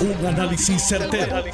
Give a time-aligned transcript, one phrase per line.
[0.00, 1.44] Un análisis certero,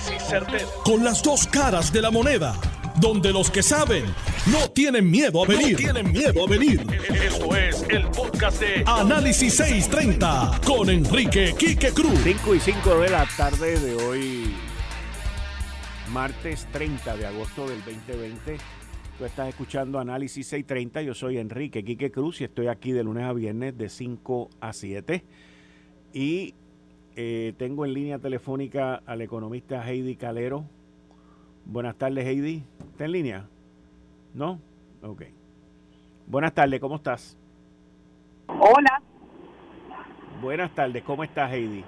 [0.85, 2.55] Con las dos caras de la moneda.
[3.01, 4.05] Donde los que saben
[4.53, 5.77] no tienen miedo a venir.
[5.77, 6.81] tienen miedo a venir.
[7.13, 12.21] Esto es el podcast de Análisis 630 con Enrique Quique Cruz.
[12.23, 14.55] 5 y 5 de la tarde de hoy,
[16.13, 18.59] martes 30 de agosto del 2020.
[19.19, 21.03] Tú estás escuchando Análisis 630.
[21.03, 24.73] Yo soy Enrique Quique Cruz y estoy aquí de lunes a viernes de 5 a
[24.73, 25.25] 7.
[26.15, 26.55] Y
[27.17, 30.65] eh, tengo en línea telefónica al economista Heidi Calero.
[31.65, 32.63] Buenas tardes, Heidi.
[32.93, 33.49] ¿Está en línea?
[34.35, 34.61] ¿No?
[35.03, 35.23] Ok.
[36.27, 37.37] Buenas tardes, ¿cómo estás?
[38.49, 39.03] Hola.
[40.43, 41.83] Buenas tardes, ¿cómo estás, Heidi?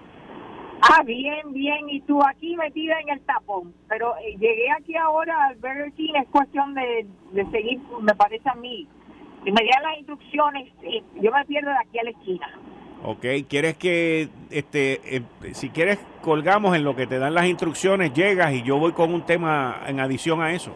[0.80, 1.90] Ah, bien, bien.
[1.90, 3.74] Y tú aquí metida en el tapón.
[3.88, 6.14] Pero eh, llegué aquí ahora al Burger King.
[6.14, 7.06] Es cuestión de,
[7.50, 8.88] seguir, me parece a mí.
[9.44, 12.58] Si me dieran las instrucciones, eh, yo me pierdo de aquí a la esquina.
[13.04, 18.12] Ok, ¿quieres que, este, eh, si quieres, colgamos en lo que te dan las instrucciones,
[18.12, 20.74] llegas y yo voy con un tema en adición a eso?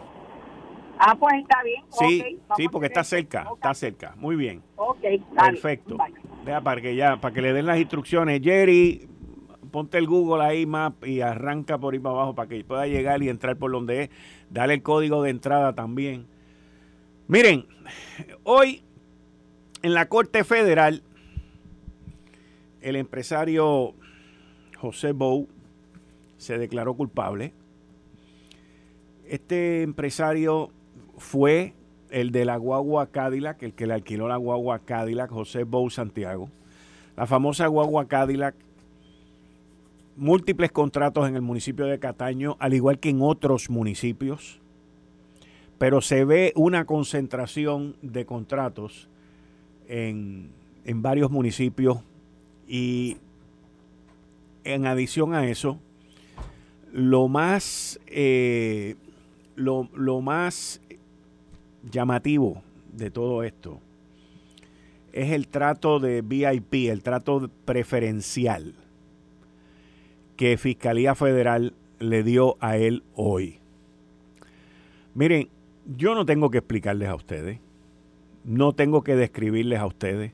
[0.97, 1.83] Ah, pues está bien.
[1.89, 4.13] Sí, sí, porque está cerca, está cerca.
[4.17, 4.61] Muy bien.
[4.77, 5.03] Ok,
[5.37, 5.97] Perfecto.
[6.45, 8.41] Deja para que ya, para que le den las instrucciones.
[8.41, 9.07] Jerry,
[9.71, 13.21] ponte el Google ahí Map y arranca por ahí para abajo para que pueda llegar
[13.21, 14.09] y entrar por donde es.
[14.49, 16.25] Dale el código de entrada también.
[17.27, 17.65] Miren,
[18.43, 18.83] hoy
[19.81, 21.03] en la Corte Federal
[22.83, 23.93] el empresario
[24.77, 25.47] José Bou
[26.37, 27.53] se declaró culpable.
[29.25, 30.69] Este empresario
[31.17, 31.73] fue
[32.09, 36.49] el de la guagua Cadillac, el que le alquiló la guagua Cadillac, José Bou Santiago.
[37.15, 38.55] La famosa guagua Cadillac,
[40.17, 44.59] múltiples contratos en el municipio de Cataño, al igual que en otros municipios,
[45.77, 49.07] pero se ve una concentración de contratos
[49.87, 50.49] en,
[50.85, 51.99] en varios municipios
[52.73, 53.17] y
[54.63, 55.77] en adición a eso,
[56.91, 58.95] lo más, eh,
[59.55, 59.83] lo,
[60.21, 60.81] más
[61.83, 63.79] llamativo de todo esto
[65.11, 68.73] es el trato de VIP, el trato preferencial
[70.35, 73.59] que Fiscalía Federal le dio a él hoy.
[75.13, 75.47] Miren,
[75.95, 77.59] yo no tengo que explicarles a ustedes,
[78.43, 80.31] no tengo que describirles a ustedes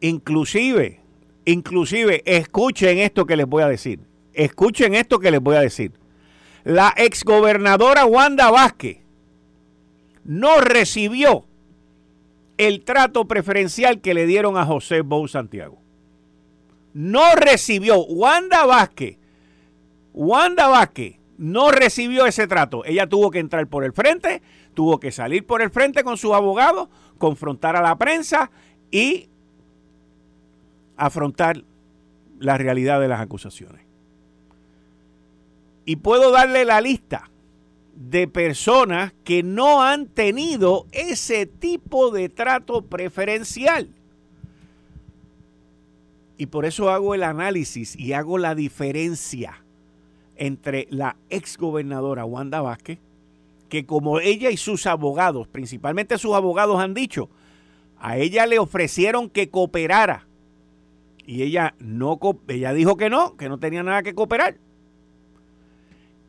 [0.00, 1.00] Inclusive,
[1.44, 4.00] inclusive, escuchen esto que les voy a decir.
[4.32, 5.92] Escuchen esto que les voy a decir.
[6.64, 8.98] La exgobernadora Wanda Vázquez
[10.24, 11.46] no recibió
[12.58, 15.80] el trato preferencial que le dieron a José Bou Santiago.
[16.92, 18.04] No recibió.
[18.04, 19.16] Wanda Vázquez,
[20.12, 22.84] Wanda Vázquez no recibió ese trato.
[22.84, 24.42] Ella tuvo que entrar por el frente,
[24.74, 28.50] tuvo que salir por el frente con sus abogados, confrontar a la prensa
[28.90, 29.27] y
[30.98, 31.64] afrontar
[32.38, 33.82] la realidad de las acusaciones.
[35.86, 37.30] Y puedo darle la lista
[37.94, 43.88] de personas que no han tenido ese tipo de trato preferencial.
[46.36, 49.64] Y por eso hago el análisis y hago la diferencia
[50.36, 52.98] entre la exgobernadora Wanda Vázquez,
[53.68, 57.28] que como ella y sus abogados, principalmente sus abogados han dicho,
[57.98, 60.27] a ella le ofrecieron que cooperara
[61.28, 62.18] y ella no
[62.48, 64.56] ella dijo que no, que no tenía nada que cooperar.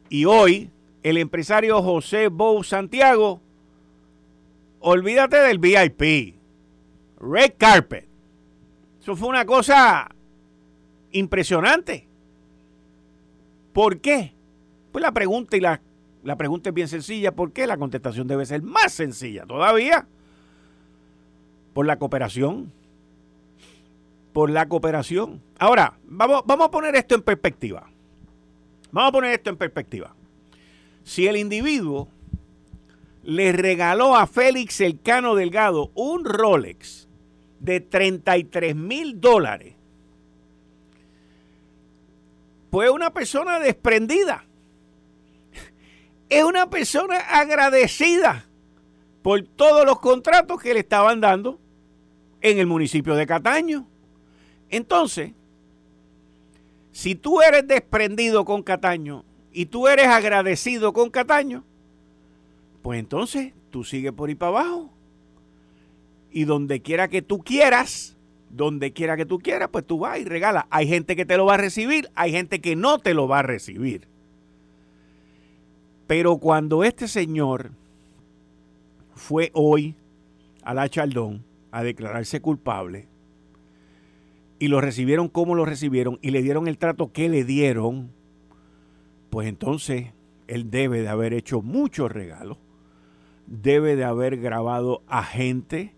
[0.09, 0.71] Y hoy
[1.03, 3.39] el empresario José Bou Santiago,
[4.81, 6.35] olvídate del VIP,
[7.17, 8.09] red carpet.
[9.01, 10.09] Eso fue una cosa
[11.13, 12.05] impresionante.
[13.71, 14.33] ¿Por qué?
[14.91, 15.79] Pues la pregunta y la,
[16.25, 17.67] la pregunta es bien sencilla, ¿por qué?
[17.67, 20.09] La contestación debe ser más sencilla todavía.
[21.73, 22.73] Por la cooperación
[24.33, 25.41] por la cooperación.
[25.57, 27.89] Ahora, vamos, vamos a poner esto en perspectiva.
[28.91, 30.15] Vamos a poner esto en perspectiva.
[31.03, 32.07] Si el individuo
[33.23, 37.07] le regaló a Félix Elcano Delgado un Rolex
[37.59, 39.75] de 33 mil dólares,
[42.69, 44.45] pues una persona desprendida.
[46.29, 48.45] Es una persona agradecida
[49.23, 51.59] por todos los contratos que le estaban dando
[52.41, 53.87] en el municipio de Cataño.
[54.69, 55.31] Entonces,
[56.91, 61.63] si tú eres desprendido con Cataño y tú eres agradecido con Cataño,
[62.81, 64.93] pues entonces tú sigues por ahí para abajo.
[66.31, 68.15] Y donde quiera que tú quieras,
[68.49, 70.65] donde quiera que tú quieras, pues tú vas y regalas.
[70.69, 73.39] Hay gente que te lo va a recibir, hay gente que no te lo va
[73.39, 74.07] a recibir.
[76.07, 77.71] Pero cuando este señor
[79.13, 79.95] fue hoy
[80.63, 83.08] a la Chaldón a declararse culpable,
[84.59, 88.11] y lo recibieron como lo recibieron y le dieron el trato que le dieron,
[89.29, 90.07] pues entonces
[90.47, 92.57] él debe de haber hecho muchos regalos,
[93.47, 95.93] debe de haber grabado a gente,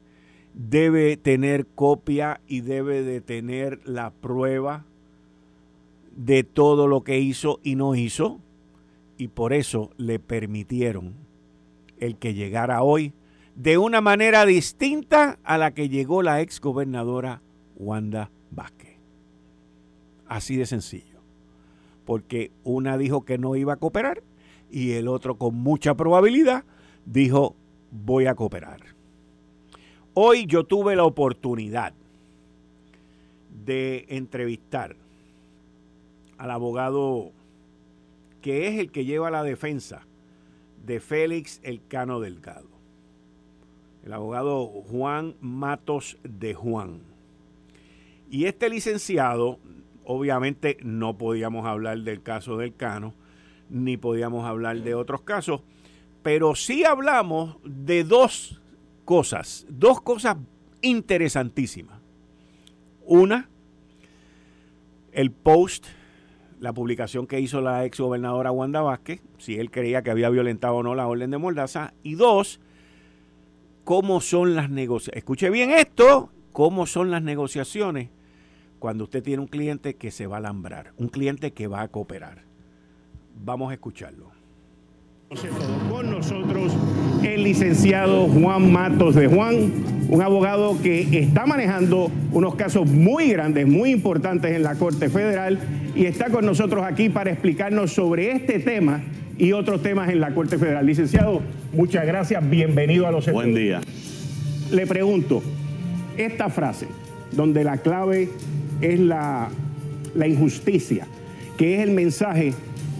[0.54, 4.86] debe tener copia y debe de tener la prueba
[6.16, 8.40] de todo lo que hizo y no hizo,
[9.18, 11.14] y por eso le permitieron
[12.00, 13.14] el que llegara hoy
[13.56, 17.42] de una manera distinta a la que llegó la ex gobernadora
[17.76, 18.30] Wanda.
[20.32, 21.20] Así de sencillo.
[22.06, 24.24] Porque una dijo que no iba a cooperar
[24.72, 26.64] y el otro con mucha probabilidad
[27.06, 27.58] dijo
[27.92, 28.80] voy a cooperar.
[30.14, 31.94] Hoy yo tuve la oportunidad
[33.66, 34.96] de entrevistar
[36.38, 37.34] al abogado
[38.42, 40.08] que es el que lleva la defensa
[40.86, 42.70] de Félix Elcano Delgado,
[44.06, 47.02] el abogado Juan Matos de Juan.
[48.30, 49.60] Y este licenciado,
[50.06, 53.14] obviamente no podíamos hablar del caso del Cano,
[53.70, 55.62] ni podíamos hablar de otros casos,
[56.24, 58.62] pero sí hablamos de dos
[59.06, 60.38] cosas, dos cosas
[60.82, 62.00] interesantísimas.
[63.06, 63.50] Una,
[65.12, 65.88] el post,
[66.60, 70.76] la publicación que hizo la ex gobernadora Wanda Vázquez, si él creía que había violentado
[70.76, 71.94] o no la orden de Mordaza.
[72.04, 72.60] Y dos,
[73.84, 75.18] cómo son las negociaciones.
[75.18, 78.10] Escuche bien esto, cómo son las negociaciones
[78.82, 81.88] cuando usted tiene un cliente que se va a alambrar, un cliente que va a
[81.88, 82.40] cooperar.
[83.46, 84.32] Vamos a escucharlo.
[85.88, 86.74] Con nosotros
[87.24, 89.72] el licenciado Juan Matos de Juan,
[90.10, 95.60] un abogado que está manejando unos casos muy grandes, muy importantes en la Corte Federal
[95.96, 99.04] y está con nosotros aquí para explicarnos sobre este tema
[99.38, 100.88] y otros temas en la Corte Federal.
[100.88, 103.80] Licenciado, muchas gracias, bienvenido a los Buen día.
[104.72, 105.44] Le pregunto,
[106.18, 106.88] esta frase,
[107.32, 108.28] donde la clave
[108.82, 109.50] es la,
[110.16, 111.08] la injusticia,
[111.58, 112.54] que es el mensaje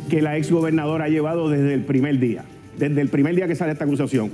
[0.10, 2.44] que la exgobernadora ha llevado desde el primer día,
[2.78, 4.32] desde el primer día que sale esta acusación.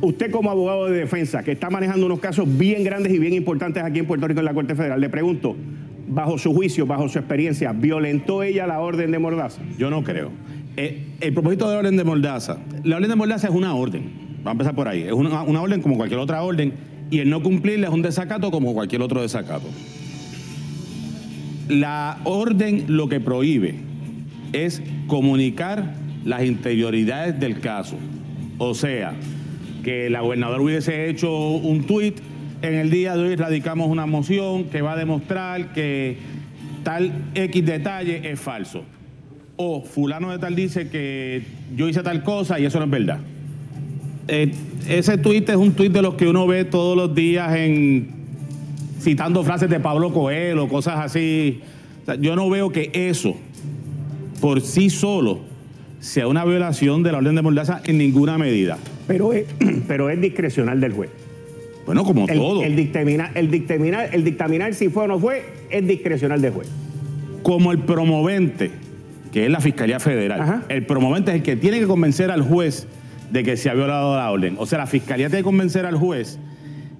[0.00, 3.82] Usted como abogado de defensa, que está manejando unos casos bien grandes y bien importantes
[3.82, 5.56] aquí en Puerto Rico en la Corte Federal, le pregunto,
[6.08, 9.62] bajo su juicio, bajo su experiencia, ¿violentó ella la orden de Mordaza?
[9.78, 10.30] Yo no creo.
[10.76, 14.10] Eh, el propósito de la orden de Mordaza, la orden de Mordaza es una orden,
[14.44, 16.72] va a empezar por ahí, es una, una orden como cualquier otra orden
[17.10, 19.68] y el no cumplirla es un desacato como cualquier otro desacato.
[21.68, 23.76] La orden lo que prohíbe
[24.52, 25.94] es comunicar
[26.24, 27.96] las interioridades del caso.
[28.58, 29.14] O sea,
[29.82, 32.18] que la gobernadora hubiese hecho un tuit,
[32.62, 36.16] en el día de hoy radicamos una moción que va a demostrar que
[36.82, 38.84] tal X detalle es falso.
[39.56, 41.42] O fulano de tal dice que
[41.76, 43.18] yo hice tal cosa y eso no es verdad.
[44.28, 44.52] Eh,
[44.88, 48.23] ese tuit es un tuit de los que uno ve todos los días en
[49.04, 51.60] citando frases de Pablo Coelho, cosas así.
[52.20, 53.36] yo no veo que eso
[54.40, 55.40] por sí solo
[56.00, 58.78] sea una violación de la orden de Mordaza en ninguna medida.
[59.06, 59.46] Pero es,
[59.88, 61.10] pero es discrecional del juez.
[61.84, 62.62] Bueno, como todo.
[62.62, 66.68] El dictaminar, el, dictaminar, el dictaminar si fue o no fue es discrecional del juez.
[67.42, 68.70] Como el promovente,
[69.32, 72.86] que es la Fiscalía Federal, el promovente es el que tiene que convencer al juez
[73.30, 74.56] de que se ha violado la orden.
[74.58, 76.38] O sea, la Fiscalía tiene que convencer al juez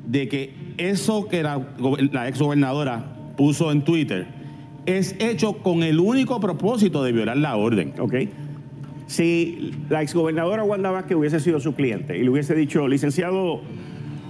[0.06, 1.66] de que eso que la,
[2.12, 4.26] la ex gobernadora puso en Twitter
[4.86, 7.94] es hecho con el único propósito de violar la orden.
[7.98, 8.14] Ok.
[9.06, 13.60] Si la exgobernadora Wanda Vázquez hubiese sido su cliente y le hubiese dicho, licenciado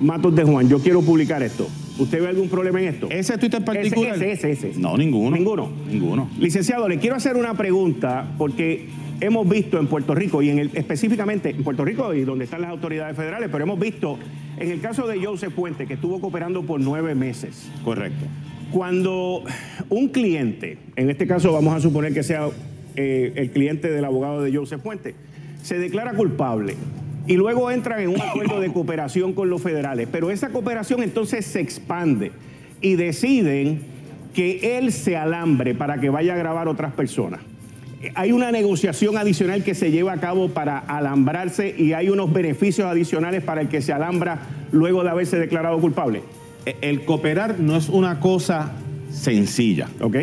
[0.00, 3.06] Matos de Juan, yo quiero publicar esto, ¿usted ve algún problema en esto?
[3.10, 4.16] ¿Ese Twitter particular?
[4.16, 4.80] Ese, ese, ese.
[4.80, 5.36] No, ninguno.
[5.36, 5.70] ¿Ninguno?
[5.88, 6.28] Ninguno.
[6.38, 8.88] Licenciado, le quiero hacer una pregunta porque
[9.24, 12.60] hemos visto en Puerto Rico y en el, específicamente en Puerto Rico y donde están
[12.60, 14.18] las autoridades federales, pero hemos visto
[14.58, 17.70] en el caso de Joseph Puente que estuvo cooperando por nueve meses.
[17.82, 18.26] Correcto.
[18.70, 19.42] Cuando
[19.88, 22.48] un cliente, en este caso vamos a suponer que sea
[22.96, 25.14] eh, el cliente del abogado de Joseph Puente,
[25.62, 26.74] se declara culpable
[27.26, 31.46] y luego entran en un acuerdo de cooperación con los federales, pero esa cooperación entonces
[31.46, 32.32] se expande
[32.82, 33.80] y deciden
[34.34, 37.40] que él se alambre para que vaya a grabar otras personas.
[38.14, 42.86] Hay una negociación adicional que se lleva a cabo para alambrarse y hay unos beneficios
[42.86, 44.40] adicionales para el que se alambra
[44.72, 46.22] luego de haberse declarado culpable
[46.80, 48.72] el cooperar no es una cosa
[49.10, 49.88] sencilla.
[50.00, 50.16] ¿Ok?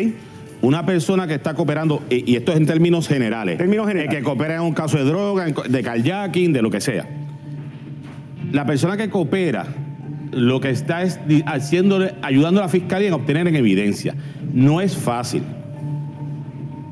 [0.62, 3.58] Una persona que está cooperando, y esto es en términos generales.
[3.58, 4.16] Términos generales.
[4.16, 7.08] que coopera en un caso de droga, de kayaking, de lo que sea.
[8.52, 9.66] La persona que coopera
[10.30, 14.14] lo que está es haciéndole, ayudando a la fiscalía en obtener en evidencia.
[14.52, 15.42] No es fácil.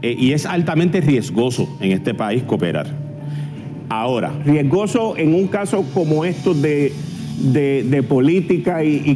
[0.02, 2.86] Eh, y es altamente riesgoso en este país cooperar.
[3.88, 4.32] Ahora.
[4.44, 6.92] Riesgoso en un caso como estos de
[7.40, 9.14] de, política y,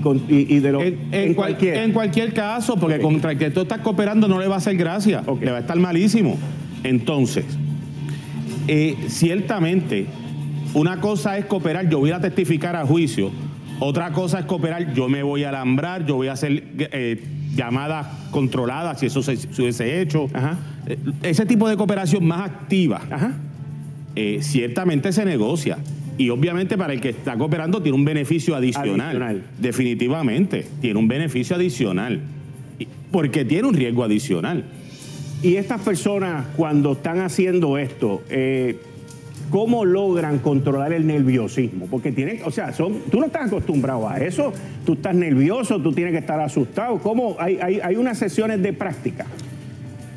[0.60, 4.40] de lo en, cualquier en cualquier caso, porque contra el que tú estás cooperando no
[4.40, 6.38] le va a hacer gracia, le va a estar malísimo.
[6.82, 7.44] Entonces,
[8.68, 10.06] eh, ciertamente,
[10.74, 13.30] una cosa es cooperar, yo voy a testificar a juicio,
[13.80, 17.22] otra cosa es cooperar, yo me voy a alambrar, yo voy a hacer eh,
[17.54, 20.28] llamadas controladas, si eso se, hubiese hecho.
[20.86, 23.02] Eh, ese tipo de cooperación más activa,
[24.40, 25.78] ciertamente se negocia.
[26.16, 29.42] Y obviamente para el que está cooperando tiene un beneficio adicional.
[29.58, 32.20] Definitivamente, tiene un beneficio adicional.
[33.10, 34.64] Porque tiene un riesgo adicional.
[35.44, 38.80] Y estas personas cuando están haciendo esto, eh,
[39.54, 41.86] ¿cómo logran controlar el nerviosismo?
[41.86, 44.52] Porque tienen, o sea, son, tú no estás acostumbrado a eso,
[44.84, 46.98] tú estás nervioso, tú tienes que estar asustado.
[46.98, 47.36] ¿Cómo?
[47.38, 49.26] Hay, hay unas sesiones de práctica.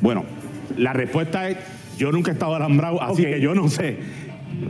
[0.00, 0.24] Bueno,
[0.76, 1.56] la respuesta es,
[1.96, 3.98] yo nunca he estado alambrado, así que yo no sé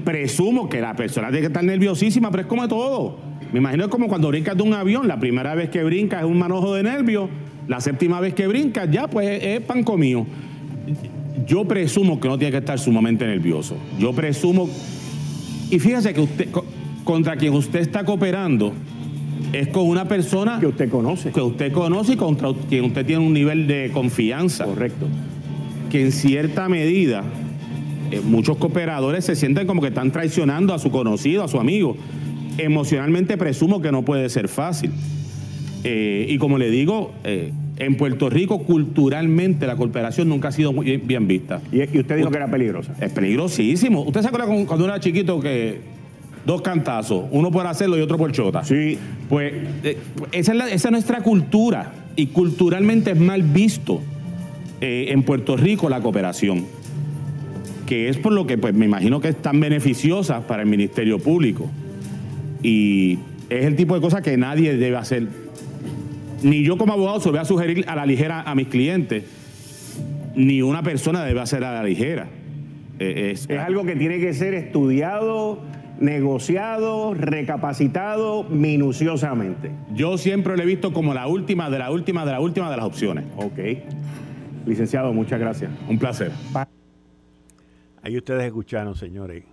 [0.05, 3.21] presumo que la persona tiene que estar nerviosísima, pero es como todo.
[3.55, 6.27] Me imagino es como cuando brincas de un avión, la primera vez que brincas es
[6.27, 7.31] un manojo de nervios,
[7.69, 10.27] la séptima vez que brincas ya pues es pan comido.
[11.49, 13.77] Yo presumo que no tiene que estar sumamente nervioso.
[13.99, 14.69] Yo presumo,
[15.71, 16.49] y fíjese que usted,
[17.05, 18.75] contra quien usted está cooperando,
[19.53, 21.31] es con una persona que usted conoce.
[21.31, 24.67] Que usted conoce y contra quien usted tiene un nivel de confianza.
[24.67, 25.07] Correcto.
[25.91, 27.25] Que en cierta medida
[28.11, 31.97] eh, muchos cooperadores se sienten como que están traicionando a su conocido, a su amigo.
[32.59, 34.91] Emocionalmente presumo que no puede ser fácil.
[35.85, 40.73] Eh, y como le digo, eh, en Puerto Rico culturalmente la cooperación nunca ha sido
[40.73, 41.61] muy bien vista.
[41.73, 42.95] ¿Y, usted dijo que era peligrosa?
[43.01, 44.03] Es peligrosísimo.
[44.03, 45.81] ¿Usted se acuerda cuando era chiquito que
[46.45, 48.65] dos cantazos, uno por hacerlo y otro por chota?
[48.65, 48.99] Sí.
[49.29, 49.53] Pues
[50.33, 54.01] esa, es esa es nuestra cultura y culturalmente es mal visto
[54.81, 56.65] en Puerto Rico la cooperación
[57.89, 61.19] que es por lo que pues me imagino que es tan beneficiosa para el Ministerio
[61.19, 61.71] Público.
[62.63, 63.19] Y
[63.49, 65.27] es el tipo de cosas que nadie debe hacer.
[66.43, 69.25] Ni yo como abogado se lo voy a sugerir a la ligera a mis clientes,
[70.35, 72.29] ni una persona debe hacer a la ligera.
[72.99, 75.61] Eh, es, es algo que tiene que ser estudiado,
[76.01, 79.71] negociado, recapacitado minuciosamente.
[79.95, 82.77] Yo siempre lo he visto como la última de la última de la última de
[82.77, 83.25] las opciones.
[83.37, 83.59] Ok.
[84.67, 85.71] Licenciado, muchas gracias.
[85.89, 86.31] Un placer.
[88.03, 89.45] Ahí ustedes escucharon, señores.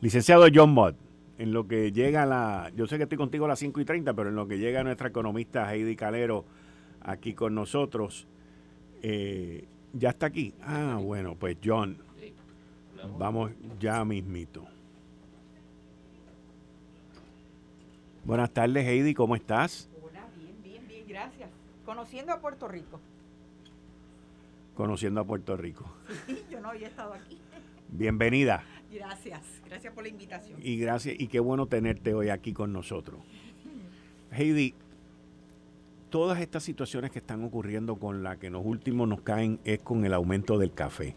[0.00, 0.94] Licenciado John Mott,
[1.38, 2.70] en lo que llega la.
[2.74, 4.82] Yo sé que estoy contigo a las 5 y 30, pero en lo que llega
[4.82, 6.44] nuestra economista Heidi Calero
[7.00, 8.26] aquí con nosotros,
[9.02, 10.54] eh, ya está aquí.
[10.62, 11.98] Ah, bueno, pues John,
[13.18, 14.66] vamos ya mismito.
[18.24, 19.88] Buenas tardes, Heidi, ¿cómo estás?
[20.02, 21.48] Hola, bien, bien, bien, gracias.
[21.84, 23.00] Conociendo a Puerto Rico
[24.76, 25.84] conociendo a Puerto Rico.
[26.26, 27.40] Sí, yo no había estado aquí.
[27.88, 28.62] Bienvenida.
[28.90, 30.58] Gracias, gracias por la invitación.
[30.62, 33.20] Y gracias, y qué bueno tenerte hoy aquí con nosotros.
[34.30, 34.74] Heidi,
[36.10, 40.04] todas estas situaciones que están ocurriendo con la que los últimos nos caen es con
[40.04, 41.14] el aumento del café.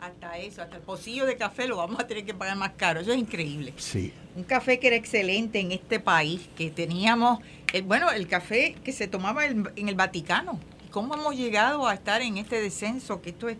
[0.00, 3.00] Hasta eso, hasta el pocillo de café lo vamos a tener que pagar más caro.
[3.00, 3.74] Eso es increíble.
[3.76, 4.12] Sí.
[4.34, 7.40] Un café que era excelente en este país, que teníamos,
[7.74, 10.58] el, bueno, el café que se tomaba en el Vaticano
[10.90, 13.22] ¿Cómo hemos llegado a estar en este descenso?
[13.22, 13.58] Que esto es,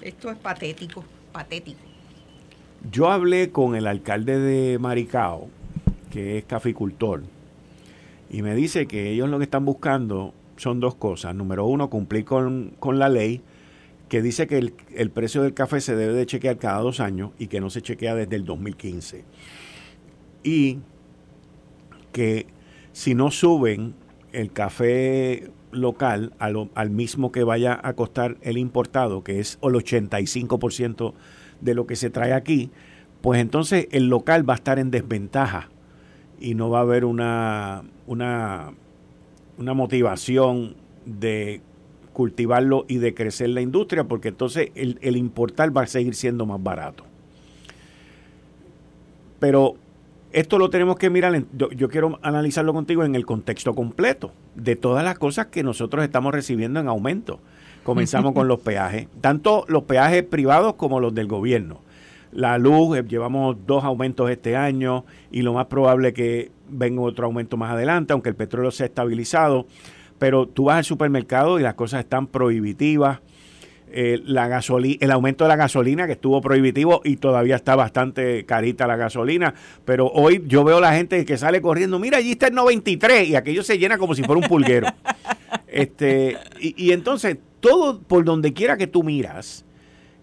[0.00, 1.80] esto es patético, patético.
[2.90, 5.48] Yo hablé con el alcalde de Maricao,
[6.10, 7.22] que es caficultor,
[8.30, 11.34] y me dice que ellos lo que están buscando son dos cosas.
[11.34, 13.40] Número uno, cumplir con, la ley
[14.08, 17.30] que dice que el, el, precio del café se debe de chequear cada dos años
[17.38, 19.24] y que no se chequea desde el 2015.
[20.42, 20.78] Y
[22.12, 22.46] que
[22.92, 23.94] si no suben
[24.32, 31.14] el café local al, mismo que vaya a costar el importado, que es el 85%
[31.62, 32.70] de lo que se trae aquí,
[33.22, 35.68] pues entonces el local va a estar en desventaja
[36.38, 38.72] y no va a haber una, una,
[39.58, 40.74] una motivación
[41.06, 41.62] de
[42.12, 46.44] cultivarlo y de crecer la industria, porque entonces el, el importar va a seguir siendo
[46.44, 47.04] más barato.
[49.38, 49.76] Pero
[50.32, 55.04] esto lo tenemos que mirar, yo, quiero analizarlo contigo en el contexto completo de todas
[55.04, 57.38] las cosas que nosotros estamos recibiendo en aumento.
[57.82, 61.80] Comenzamos con los peajes, tanto los peajes privados como los del gobierno.
[62.30, 67.02] La luz, eh, llevamos dos aumentos este año y lo más probable es que venga
[67.02, 69.66] otro aumento más adelante, aunque el petróleo se ha estabilizado.
[70.18, 73.20] Pero tú vas al supermercado y las cosas están prohibitivas
[73.94, 78.46] eh, la gasolina, el aumento de la gasolina que estuvo prohibitivo y todavía está bastante
[78.46, 79.52] carita la gasolina,
[79.84, 83.36] pero hoy yo veo la gente que sale corriendo, mira, allí está el 93 y
[83.36, 84.86] aquello se llena como si fuera un pulguero.
[85.66, 89.64] este, y, entonces, todo por donde quiera que tú miras,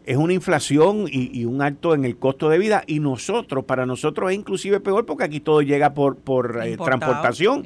[0.05, 4.31] es una inflación y, un alto en el costo de vida y nosotros, para nosotros
[4.31, 7.63] es inclusive peor porque aquí todo llega por, por eh, transportación,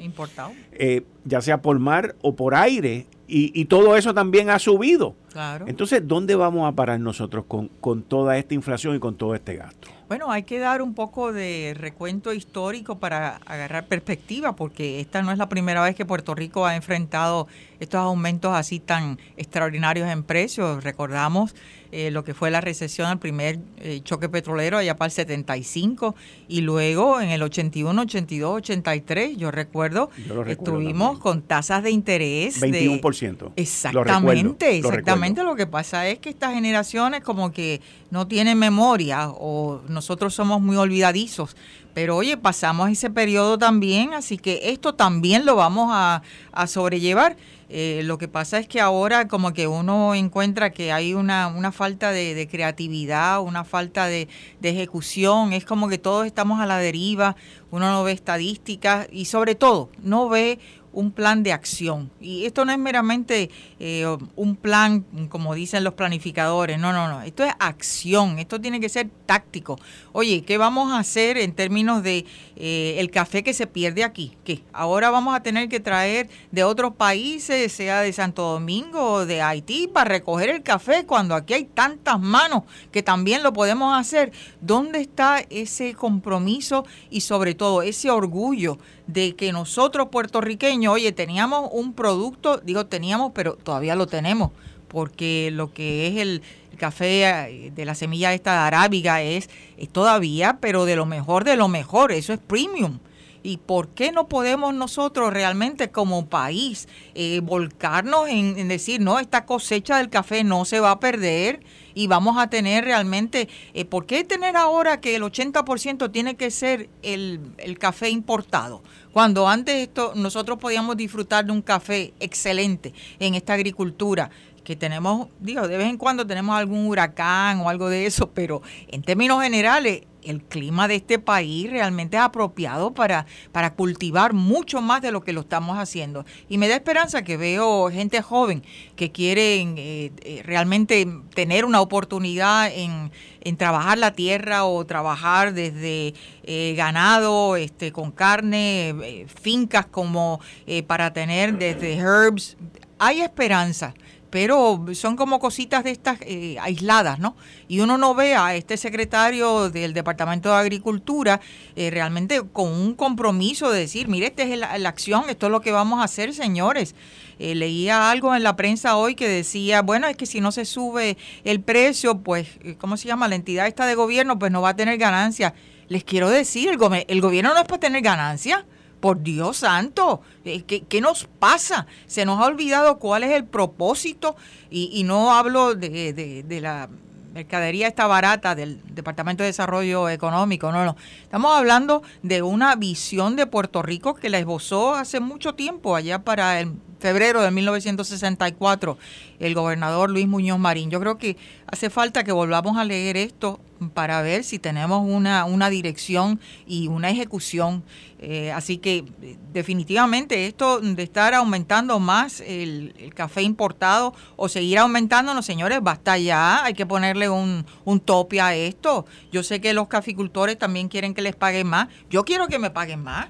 [0.72, 5.14] eh, ya sea por mar o por aire y, todo eso también ha subido.
[5.32, 5.64] Claro.
[5.66, 9.56] Entonces, ¿dónde vamos a parar nosotros con, con toda esta inflación y con todo este
[9.56, 9.88] gasto?
[10.06, 15.32] Bueno, hay que dar un poco de recuento histórico para agarrar perspectiva, porque esta no
[15.32, 17.48] es la primera vez que Puerto Rico ha enfrentado
[17.80, 20.84] estos aumentos así tan extraordinarios en precios.
[20.84, 21.54] Recordamos
[21.96, 26.16] eh, lo que fue la recesión al primer eh, choque petrolero allá para el 75
[26.48, 30.10] y luego en el 81, 82, 83, yo recuerdo,
[30.48, 33.52] estuvimos con tasas de interés 21%.
[33.54, 35.44] exactamente, exactamente.
[35.44, 40.34] Lo, lo que pasa es que estas generaciones como que no tienen memoria o nosotros
[40.34, 41.54] somos muy olvidadizos.
[41.94, 47.36] Pero oye, pasamos ese periodo también, así que esto también lo vamos a, a sobrellevar.
[47.68, 51.72] Eh, lo que pasa es que ahora como que uno encuentra que hay una, una
[51.72, 54.28] falta de, creatividad, una falta de,
[54.60, 57.36] de, ejecución, es como que todos estamos a la deriva,
[57.70, 60.58] uno no ve estadísticas y sobre todo no ve
[60.94, 62.10] un plan de acción.
[62.20, 67.22] Y esto no es meramente eh, un plan, como dicen los planificadores, no, no, no,
[67.22, 69.78] esto es acción, esto tiene que ser táctico.
[70.12, 72.24] Oye, ¿qué vamos a hacer en términos de
[72.56, 74.36] eh, el café que se pierde aquí?
[74.44, 74.62] ¿Qué?
[74.72, 79.42] Ahora vamos a tener que traer de otros países, sea de Santo Domingo o de
[79.42, 84.32] Haití, para recoger el café cuando aquí hay tantas manos que también lo podemos hacer.
[84.60, 91.68] ¿Dónde está ese compromiso y sobre todo ese orgullo de que nosotros puertorriqueños, oye, teníamos
[91.72, 94.50] un producto, digo teníamos, pero todavía lo tenemos,
[94.88, 96.42] porque lo que es el,
[96.74, 99.48] café eh, de la semilla esta arábiga es,
[99.92, 102.98] todavía, pero de lo mejor de lo mejor, eso es premium.
[103.44, 109.44] ¿Y por qué no podemos nosotros realmente como país eh, volcarnos en, decir, no, esta
[109.44, 111.60] cosecha del café no se va a perder?
[111.96, 116.50] y vamos a tener realmente, eh, ¿por qué tener ahora que el 80% tiene que
[116.50, 118.82] ser el, el café importado?
[119.12, 124.28] Cuando antes esto nosotros podíamos disfrutar de un café excelente en esta agricultura
[124.64, 128.62] que tenemos, digo, de vez en cuando tenemos algún huracán o algo de eso, pero
[128.88, 134.80] en términos generales el clima de este país realmente es apropiado para, para cultivar mucho
[134.80, 136.24] más de lo que lo estamos haciendo.
[136.48, 138.62] Y me da esperanza que veo gente joven
[138.96, 143.10] que quieren eh, eh, realmente tener una oportunidad en,
[143.58, 150.40] trabajar la tierra o trabajar desde eh, ganado este, con carne, fincas como
[150.86, 152.56] para tener desde herbs.
[152.98, 153.92] Hay esperanza
[154.34, 157.36] pero son como cositas de estas eh, aisladas, ¿no?
[157.68, 161.40] Y uno no ve a este secretario del Departamento de Agricultura
[161.76, 165.60] eh, realmente con un compromiso de decir, mire, esta es la, acción, esto es lo
[165.60, 166.96] que vamos a hacer, señores.
[167.38, 170.64] Eh, leía algo en la prensa hoy que decía, bueno, es que si no se
[170.64, 173.28] sube el precio, pues, ¿cómo se llama?
[173.28, 175.54] La entidad esta de gobierno, pues no va a tener ganancia.
[175.86, 178.66] Les quiero decir, el, el gobierno no es para tener ganancia
[179.04, 181.86] por Dios santo, eh, ¿qué, nos pasa?
[182.06, 184.34] Se nos ha olvidado cuál es el propósito
[184.70, 186.88] y, no hablo de, de, la
[187.34, 190.96] mercadería esta barata del Departamento de Desarrollo Económico, no, no.
[191.22, 196.20] Estamos hablando de una visión de Puerto Rico que la esbozó hace mucho tiempo, allá
[196.20, 196.72] para el
[197.04, 198.96] febrero de 1964,
[199.38, 200.88] el gobernador Luis Muñoz Marín.
[200.88, 201.36] Yo creo que
[201.66, 203.60] hace falta que volvamos a leer esto
[203.92, 207.82] para ver si tenemos una, una dirección y una ejecución.
[208.20, 209.04] Eh, así que
[209.52, 216.16] definitivamente esto de estar aumentando más el, café importado o seguir aumentando, no señores, basta
[216.16, 219.04] ya, hay que ponerle un, un tope a esto.
[219.30, 221.88] Yo sé que los caficultores también quieren que les paguen más.
[222.08, 223.26] Yo quiero que me paguen más.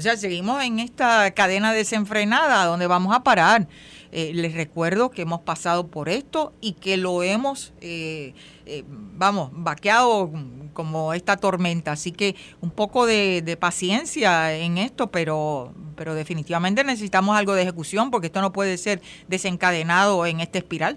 [0.00, 3.68] O sea, seguimos en esta cadena desenfrenada donde vamos a parar.
[4.12, 8.32] Eh, les recuerdo que hemos pasado por esto y que lo hemos, eh,
[8.64, 10.32] eh, vamos, vaqueado
[10.72, 11.92] como esta tormenta.
[11.92, 17.60] Así que un poco de, de, paciencia en esto, pero, pero definitivamente necesitamos algo de
[17.60, 20.96] ejecución porque esto no puede ser desencadenado en esta espiral.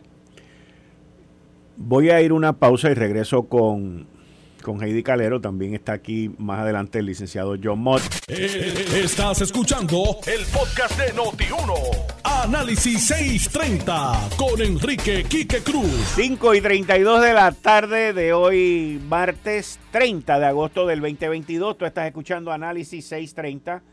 [1.76, 4.12] Voy a ir una pausa y regreso con
[4.63, 5.39] con Heidi Calero.
[5.39, 8.02] También está aquí más adelante el licenciado John Mott.
[8.28, 8.73] Eh,
[9.04, 11.73] estás escuchando el podcast de Noti1.
[12.23, 15.91] Análisis 630 con Enrique Quique Cruz.
[16.15, 21.78] 5 y 32 de la tarde de hoy, martes 30 de agosto del 2022.
[21.78, 23.84] Tú estás escuchando Análisis 630.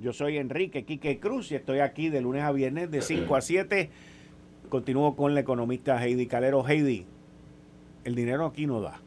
[0.00, 3.40] Yo soy Enrique Quique Cruz y estoy aquí de lunes a viernes de 5 a
[3.40, 3.90] 7.
[4.68, 6.66] Continúo con la economista Heidi Calero.
[6.66, 7.06] Heidi,
[8.02, 9.04] el dinero aquí no da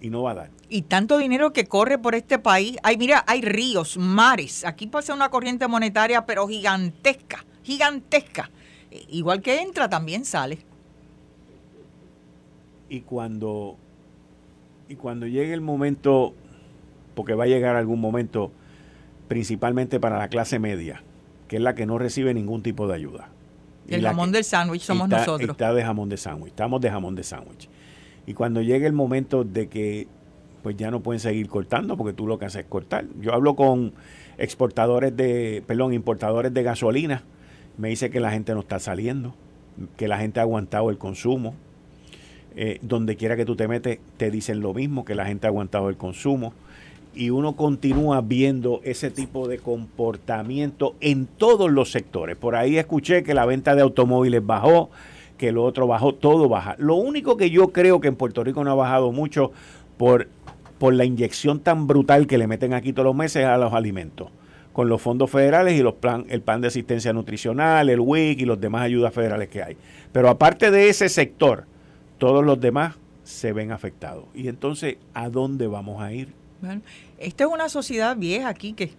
[0.00, 0.50] y no va a dar.
[0.68, 2.76] Y tanto dinero que corre por este país.
[2.82, 4.64] Hay, mira, hay ríos, mares.
[4.64, 8.50] Aquí pasa una corriente monetaria, pero gigantesca, gigantesca.
[9.08, 10.58] Igual que entra, también sale.
[12.88, 13.76] Y cuando,
[14.88, 16.34] y cuando llegue el momento,
[17.14, 18.50] porque va a llegar algún momento,
[19.28, 21.02] principalmente para la clase media,
[21.46, 23.28] que es la que no recibe ningún tipo de ayuda.
[23.88, 25.50] El jamón del sándwich somos nosotros.
[25.50, 27.68] Está de jamón de sándwich, estamos de jamón de sándwich.
[28.30, 30.06] Y cuando llegue el momento de que
[30.62, 33.06] pues ya no pueden seguir cortando porque tú lo que haces es cortar.
[33.20, 33.92] Yo hablo con
[34.38, 37.24] exportadores de, perdón, importadores de gasolina,
[37.76, 39.34] me dice que la gente no está saliendo,
[39.96, 41.56] que la gente ha aguantado el consumo.
[42.54, 45.50] Eh, donde quiera que tú te metes, te dicen lo mismo, que la gente ha
[45.50, 46.52] aguantado el consumo.
[47.16, 52.36] Y uno continúa viendo ese tipo de comportamiento en todos los sectores.
[52.36, 54.88] Por ahí escuché que la venta de automóviles bajó,
[55.40, 56.76] que lo otro bajó, todo baja.
[56.78, 59.52] Lo único que yo creo que en Puerto Rico no ha bajado mucho
[59.96, 60.28] por,
[60.78, 64.28] por la inyección tan brutal que le meten aquí todos los meses a los alimentos
[64.74, 68.44] con los fondos federales y los plan, el plan de asistencia nutricional, el WIC y
[68.44, 69.76] los demás ayudas federales que hay.
[70.12, 71.64] Pero aparte de ese sector,
[72.18, 74.26] todos los demás se ven afectados.
[74.34, 76.28] Y entonces, ¿a dónde vamos a ir?
[76.60, 76.82] Bueno,
[77.18, 78.92] esta es una sociedad vieja aquí que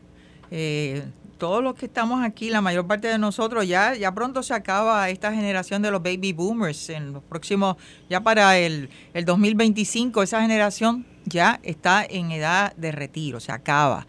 [0.50, 1.04] eh,
[1.42, 5.10] todos los que estamos aquí, la mayor parte de nosotros, ya, ya pronto se acaba
[5.10, 6.92] esta generación de los baby boomers.
[6.92, 7.78] En los próximos,
[8.12, 14.06] ya para el, el 2025, esa generación ya está en edad de retiro, se acaba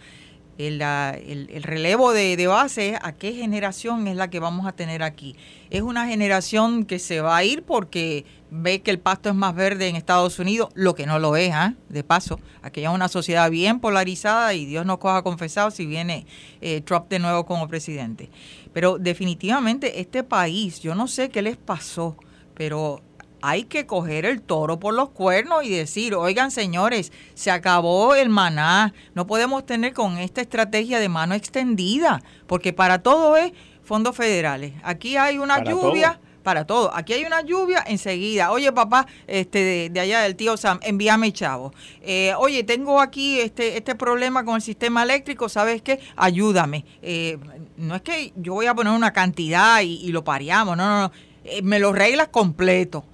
[0.58, 5.36] el, relevo de, base a qué generación es la que vamos a tener aquí.
[5.70, 9.54] Es una generación que se va a ir porque ve que el pasto es más
[9.54, 11.74] verde en Estados Unidos, lo que no lo es, ¿ah?
[11.88, 12.38] de paso.
[12.60, 16.26] Aquí hay una sociedad bien polarizada y Dios nos coja confesado si viene
[16.60, 18.30] eh, Trump de nuevo como presidente.
[18.72, 22.16] Pero definitivamente este país, yo no sé qué les pasó,
[22.54, 23.02] pero
[23.42, 28.28] hay que coger el toro por los cuernos y decir, oigan señores, se acabó el
[28.28, 33.52] maná, no podemos tener con esta estrategia de mano extendida, porque para todo es
[33.82, 34.72] fondos federales.
[34.84, 36.18] Aquí hay una lluvia.
[36.42, 36.92] Para todo.
[36.92, 38.50] Aquí hay una lluvia enseguida.
[38.50, 41.72] Oye, papá, este de, allá del tío Sam, envíame chavo.
[42.00, 46.00] Eh, oye, tengo aquí este, este problema con el sistema eléctrico, ¿sabes qué?
[46.16, 46.84] Ayúdame.
[47.00, 47.38] Eh,
[47.76, 51.12] no es que yo voy a poner una cantidad y, lo pareamos, no, no, no.
[51.44, 53.04] Eh, me lo reglas completo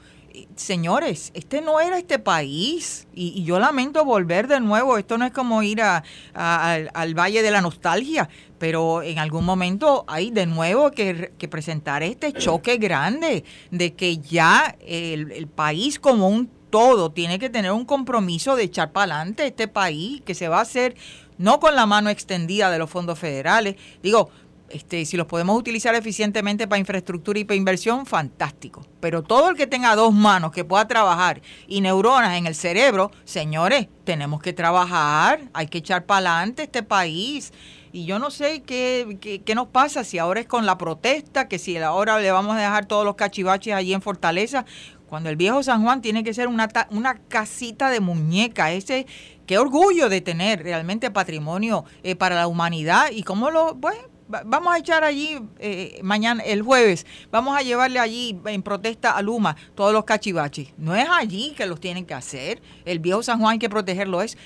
[0.55, 5.33] señores, este no era este país y, yo lamento volver de nuevo, esto no es
[5.33, 11.33] como ir al, Valle de la Nostalgia, pero en algún momento hay de nuevo que,
[11.51, 17.49] presentar este choque grande de que ya el, el país como un todo tiene que
[17.49, 20.95] tener un compromiso de echar para adelante este país que se va a hacer
[21.39, 23.77] no con la mano extendida de los fondos federales.
[24.03, 24.31] Digo,
[24.71, 28.87] este, si los podemos utilizar eficientemente para infraestructura y para inversión, fantástico.
[29.01, 33.11] Pero todo el que tenga dos manos que pueda trabajar y neuronas en el cerebro,
[33.25, 37.53] señores, tenemos que trabajar, hay que echar para adelante este país.
[37.91, 41.59] Y yo no sé qué, qué, nos pasa, si ahora es con la protesta, que
[41.59, 44.67] si ahora le vamos a dejar todos los cachivaches allí en Fortaleza,
[45.09, 48.73] cuando el viejo San Juan tiene que ser una, una casita de muñeca.
[48.73, 49.07] Ese,
[49.47, 53.97] qué orgullo de tener realmente patrimonio eh, para la humanidad y cómo lo, pues,
[54.29, 59.23] vamos a echar allí eh, mañana, el jueves, vamos a llevarle allí en protesta a
[59.23, 60.69] Luma todos los cachivaches.
[60.77, 62.61] No es allí que los tienen que hacer.
[62.85, 64.23] El viejo San Juan hay que protegerlo.
[64.23, 64.37] Es,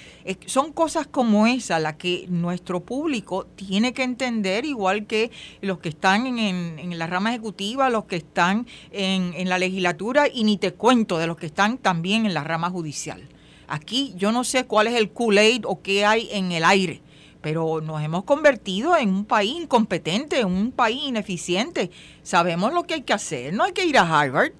[0.47, 5.88] son cosas como esa las que nuestro público tiene que entender, igual que los que
[5.90, 6.38] están en,
[6.79, 11.18] en, la rama ejecutiva, los que están en, en la legislatura y ni te cuento
[11.18, 13.29] de los que están también en la rama judicial.
[13.66, 17.02] Aquí yo no sé cuál es el Kool-Aid o qué hay en el aire
[17.43, 21.91] pero nos hemos convertido en un país incompetente, en un país ineficiente.
[22.23, 24.53] Sabemos lo que hay que hacer, no hay que ir a Harvard.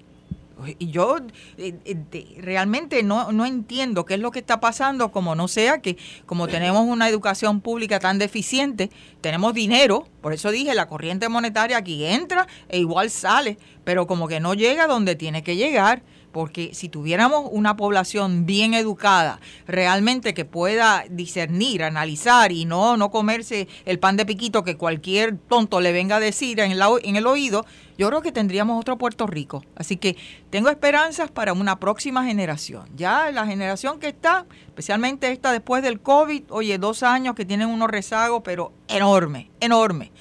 [0.79, 1.17] Y yo
[1.57, 5.81] eh, eh, realmente no, no entiendo qué es lo que está pasando, como no sea
[5.81, 11.27] que como tenemos una educación pública tan deficiente, tenemos dinero, por eso dije, la corriente
[11.27, 16.03] monetaria aquí entra e igual sale, pero como que no llega donde tiene que llegar
[16.33, 23.11] porque si tuviéramos una población bien educada, realmente que pueda discernir, analizar y no, no
[23.11, 27.27] comerse el pan de piquito que cualquier tonto le venga a decir en en el
[27.27, 27.65] oído,
[27.97, 29.63] yo creo que tendríamos otro Puerto Rico.
[29.75, 30.17] Así que
[30.49, 32.89] tengo esperanzas para una próxima generación.
[32.95, 37.69] Ya la generación que está, especialmente esta después del COVID, oye, dos años que tienen
[37.69, 40.11] unos rezagos, pero enorme, enorme.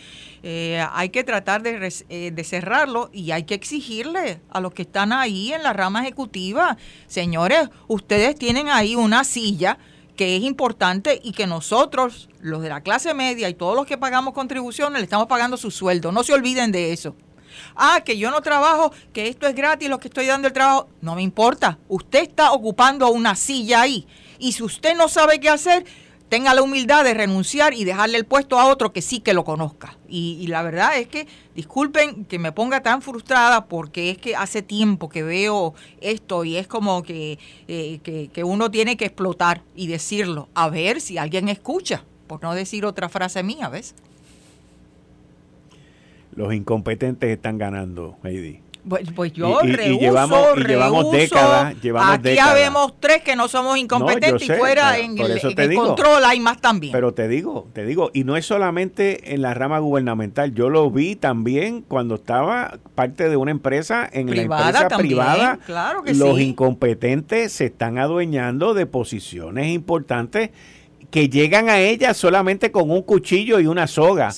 [0.45, 5.13] Eh, hay que tratar eh, de, cerrarlo y hay que exigirle a los que están
[5.13, 6.77] ahí en la rama ejecutiva,
[7.07, 9.79] señores, ustedes tienen ahí una silla
[10.17, 13.97] que es importante y que nosotros, los de la clase media y todos los que
[13.99, 16.11] pagamos contribuciones, le estamos pagando su sueldo.
[16.11, 17.15] No se olviden de eso.
[17.77, 20.89] Ah, que yo no trabajo, que esto es gratis, lo que estoy dando el trabajo.
[21.01, 21.79] No me importa.
[21.89, 24.07] Usted está ocupando una silla ahí.
[24.39, 25.85] Y si usted no sabe qué hacer,
[26.33, 29.45] tenga la humildad de renunciar y dejarle el puesto a otro que sí que lo
[29.45, 29.99] conozca.
[30.09, 34.63] Y, la verdad es que, disculpen que me ponga tan frustrada porque es que hace
[34.63, 39.61] tiempo que veo esto y es como que, eh, que, que uno tiene que explotar
[39.77, 43.95] y decirlo, a ver si alguien escucha, por no decir otra frase mía, ¿ves?
[46.35, 48.63] Los incompetentes están ganando, Heidi.
[48.89, 50.57] Pues, pues yo y, llevamos,
[51.13, 52.51] décadas, llevamos Aquí décadas.
[52.51, 56.93] habemos tres que no somos incompetentes y fuera en, el, control hay más también.
[56.93, 60.91] Pero te digo, te digo, y no es solamente en la rama gubernamental, yo lo
[60.91, 65.59] vi también cuando estaba parte de una empresa en la empresa privada.
[65.65, 70.51] Claro que los incompetentes se están adueñando de posiciones importantes
[71.13, 74.31] que llegan a ella solamente con un cuchillo y una soga,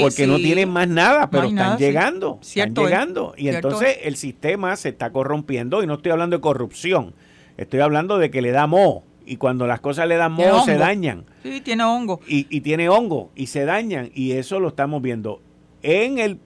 [0.00, 3.34] porque no tienen más nada, pero están llegando, están llegando.
[3.36, 7.14] Y entonces el sistema se está corrompiendo y no estoy hablando de corrupción,
[7.56, 9.02] estoy hablando de que le da moho.
[9.26, 11.24] Y cuando las cosas le dan moho, se dañan.
[11.42, 12.20] Sí, tiene hongo.
[12.28, 14.10] Y, y tiene hongo y se dañan.
[14.14, 15.42] Y eso lo estamos viendo
[15.82, 16.38] en el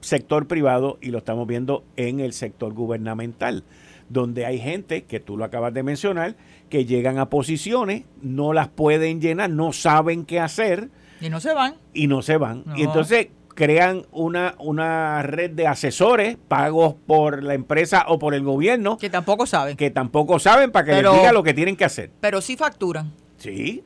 [0.00, 3.64] sector privado y lo estamos viendo en el sector gubernamental,
[4.08, 6.36] donde hay gente, que tú lo acabas de mencionar,
[6.68, 10.90] que llegan a posiciones, no las pueden llenar, no saben qué hacer.
[11.20, 11.76] Y no se van.
[11.94, 12.64] Y no se van.
[12.76, 18.42] Y entonces crean una, una red de asesores pagos por la empresa o por el
[18.42, 18.98] gobierno.
[18.98, 19.76] Que tampoco saben.
[19.76, 22.10] Que tampoco saben para que les diga lo que tienen que hacer.
[22.20, 23.12] Pero sí facturan.
[23.38, 23.82] Sí.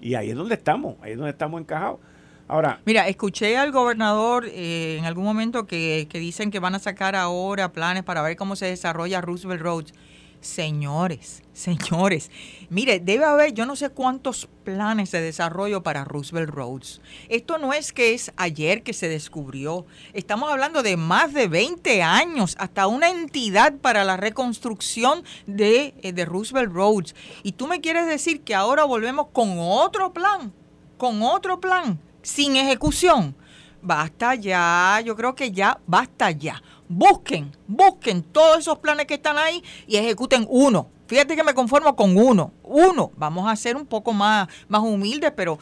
[0.00, 1.98] Y ahí es donde estamos, ahí es donde estamos encajados.
[2.46, 2.80] Ahora.
[2.84, 7.14] Mira, escuché al gobernador eh, en algún momento que, que dicen que van a sacar
[7.14, 9.94] ahora planes para ver cómo se desarrolla Roosevelt Roads.
[10.40, 12.30] Señores, señores,
[12.70, 17.02] mire, debe haber yo no sé cuántos planes de desarrollo para Roosevelt Roads.
[17.28, 19.84] Esto no es que es ayer que se descubrió.
[20.14, 26.14] Estamos hablando de más de 20 años, hasta una entidad para la reconstrucción de, eh,
[26.14, 27.14] de Roosevelt Roads.
[27.42, 30.54] Y tú me quieres decir que ahora volvemos con otro plan,
[30.96, 33.36] con otro plan, sin ejecución.
[33.82, 39.38] Basta ya, yo creo que ya, basta ya busquen, busquen todos esos planes que están
[39.38, 40.88] ahí y ejecuten uno.
[41.06, 43.12] Fíjate que me conformo con uno, uno.
[43.16, 45.58] Vamos a ser un poco más, más humildes, pero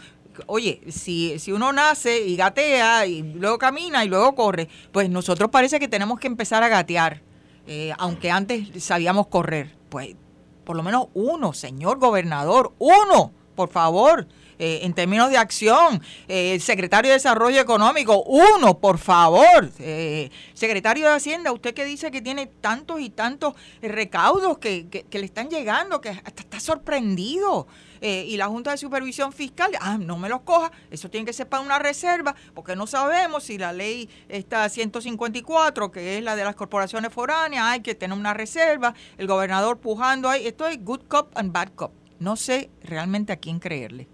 [0.47, 5.51] oye, si, si uno nace y gatea y luego camina y luego corre, pues nosotros
[5.51, 7.23] parece que tenemos que empezar a gatear,
[7.67, 9.77] eh, aunque antes sabíamos correr.
[9.91, 10.17] Pues
[10.65, 14.27] por lo menos uno, señor gobernador, uno, por favor.
[14.59, 16.03] Eh, en términos de acción.
[16.27, 19.71] Eh, secretario de Desarrollo Económico, uno, por favor.
[19.79, 25.19] Eh, secretario de Hacienda, usted que dice que tiene tantos y tantos recaudos que, que,
[25.19, 27.67] le están llegando, que hasta está sorprendido.
[28.01, 31.49] y la Junta de Supervisión Fiscal, ah, no me los coja, eso tiene que ser
[31.49, 36.45] para una reserva, porque no sabemos si la ley está 154, que es la de
[36.45, 41.03] las corporaciones foráneas, hay que tener una reserva, el gobernador pujando ahí, esto es good
[41.09, 41.93] cop and bad cop.
[42.21, 44.07] No sé realmente a quién creerle.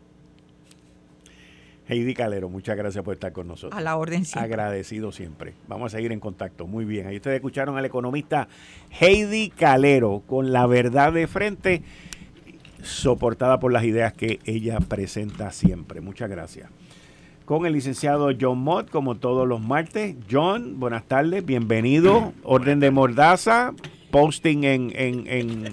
[1.87, 3.79] Heidi Calero, muchas gracias por estar con nosotros.
[3.79, 4.53] A la orden siempre.
[4.53, 5.55] Agradecido siempre.
[5.69, 6.67] Vamos a seguir en contacto.
[6.67, 7.07] Muy bien.
[7.07, 8.49] Ahí ustedes escucharon al economista
[8.99, 11.83] Heidi Calero con la verdad de frente,
[12.83, 16.01] soportada por las ideas que ella presenta siempre.
[16.01, 16.71] Muchas gracias.
[17.45, 20.17] Con el licenciado John Mott, como todos los martes.
[20.31, 22.33] John, buenas tardes, bienvenido.
[22.43, 23.75] Orden de Mordaza,
[24.11, 25.73] posting en, en, en,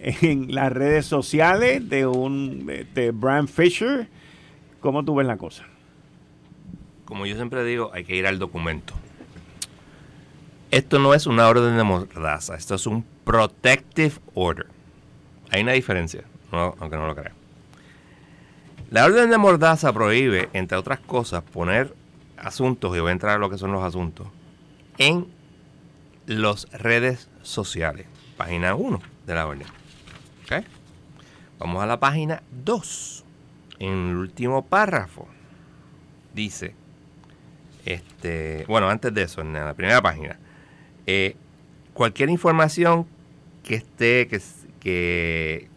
[0.00, 4.08] en las redes sociales de un de Brian Fisher
[4.86, 5.64] ¿Cómo tú ves la cosa?
[7.06, 8.94] Como yo siempre digo, hay que ir al documento.
[10.70, 14.68] Esto no es una orden de mordaza, esto es un protective order.
[15.50, 16.22] Hay una diferencia,
[16.52, 17.32] aunque no lo crea.
[18.92, 21.92] La orden de mordaza prohíbe, entre otras cosas, poner
[22.36, 24.28] asuntos, y voy a entrar a lo que son los asuntos,
[24.98, 25.26] en
[26.26, 28.06] las redes sociales.
[28.36, 29.66] Página 1 de la orden.
[31.58, 33.25] Vamos a la página 2
[33.78, 35.28] en el último párrafo
[36.34, 36.74] dice,
[37.84, 40.38] este, bueno, antes de eso, en la primera página,
[41.06, 41.36] eh,
[41.94, 43.06] cualquier información
[43.62, 44.40] que esté, que,
[44.80, 45.68] que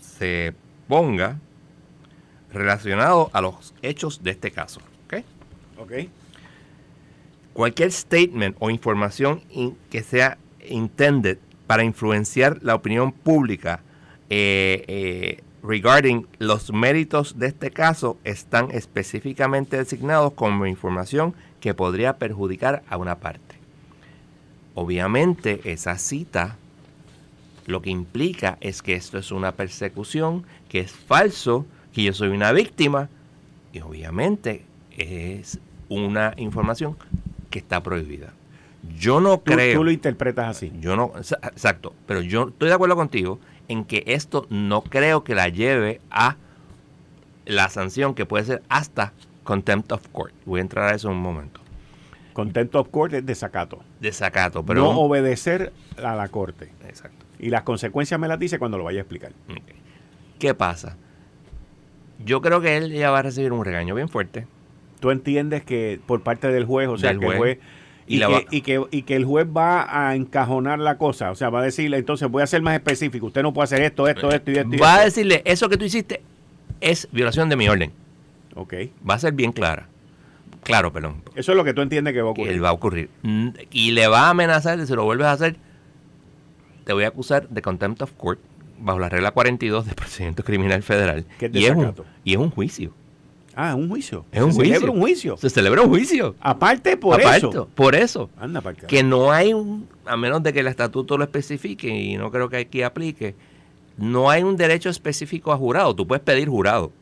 [0.00, 0.54] se
[0.88, 1.38] ponga
[2.52, 4.80] relacionado a los hechos de este caso.
[5.78, 5.94] ¿ok?
[7.52, 9.42] Cualquier statement o información
[9.90, 10.38] que sea
[10.68, 13.80] intended para influenciar la opinión pública
[14.28, 22.18] eh, eh, regarding los méritos de este caso están específicamente designados como información que podría
[22.18, 23.56] perjudicar a una parte.
[24.74, 26.56] Obviamente esa cita
[27.66, 32.28] lo que implica es que esto es una persecución, que es falso, que yo soy
[32.28, 33.08] una víctima
[33.72, 34.64] y obviamente
[34.96, 36.96] es una información
[37.50, 38.32] que está prohibida.
[38.96, 39.78] Yo no creo.
[39.78, 40.72] Tú lo interpretas así.
[40.80, 41.92] Yo no, exacto.
[42.06, 46.36] Pero yo estoy de acuerdo contigo en que esto no creo que la lleve a
[47.44, 49.12] la sanción que puede ser hasta
[49.44, 50.34] contempt of court.
[50.44, 51.60] Voy a entrar a eso en un momento.
[52.32, 53.82] Contempt of court es desacato.
[54.00, 54.82] Desacato, pero...
[54.82, 56.70] no obedecer a la corte.
[56.86, 57.24] Exacto.
[57.38, 59.32] Y las consecuencias me las dice cuando lo vaya a explicar.
[60.38, 60.96] ¿Qué pasa?
[62.24, 64.46] Yo creo que él ya va a recibir un regaño bien fuerte.
[65.00, 67.58] Tú entiendes que por parte del juez, o sea, Del que el juez.
[68.06, 71.30] Y Y, la que, y, que, y que el juez va a encajonar la cosa.
[71.30, 73.26] O sea, va a decirle, entonces voy a ser más específico.
[73.26, 74.74] Usted no puede hacer esto, esto, esto y esto.
[74.74, 76.22] y Va a decirle, eso que tú hiciste
[76.80, 77.90] es violación de mi orden.
[78.54, 78.74] Ok.
[79.08, 79.88] Va a ser bien clara.
[80.62, 81.22] Claro, perdón.
[81.34, 82.52] Eso es lo que tú entiendes que va a ocurrir.
[82.52, 83.08] él va a ocurrir.
[83.22, 85.56] Mm, Y le va a amenazar de si lo vuelves a hacer,
[86.84, 88.40] te voy a acusar de contempt of court
[88.78, 91.24] bajo la regla 42 del procedimiento criminal federal.
[91.38, 92.92] Que es y, es un, y es un juicio.
[93.58, 94.24] Ah, un juicio.
[94.30, 94.74] Es un Se juicio.
[94.74, 95.36] celebra un juicio.
[95.38, 96.34] Se celebra un juicio.
[96.40, 97.68] Aparte por Aparte, eso.
[97.74, 98.28] Por eso.
[98.38, 98.86] Anda para acá.
[98.86, 102.48] Que no hay un, a menos de que el estatuto lo especifique, y no creo
[102.50, 103.34] que aquí aplique,
[103.96, 105.94] no hay un derecho específico a jurado.
[105.96, 106.92] Tú puedes pedir jurado.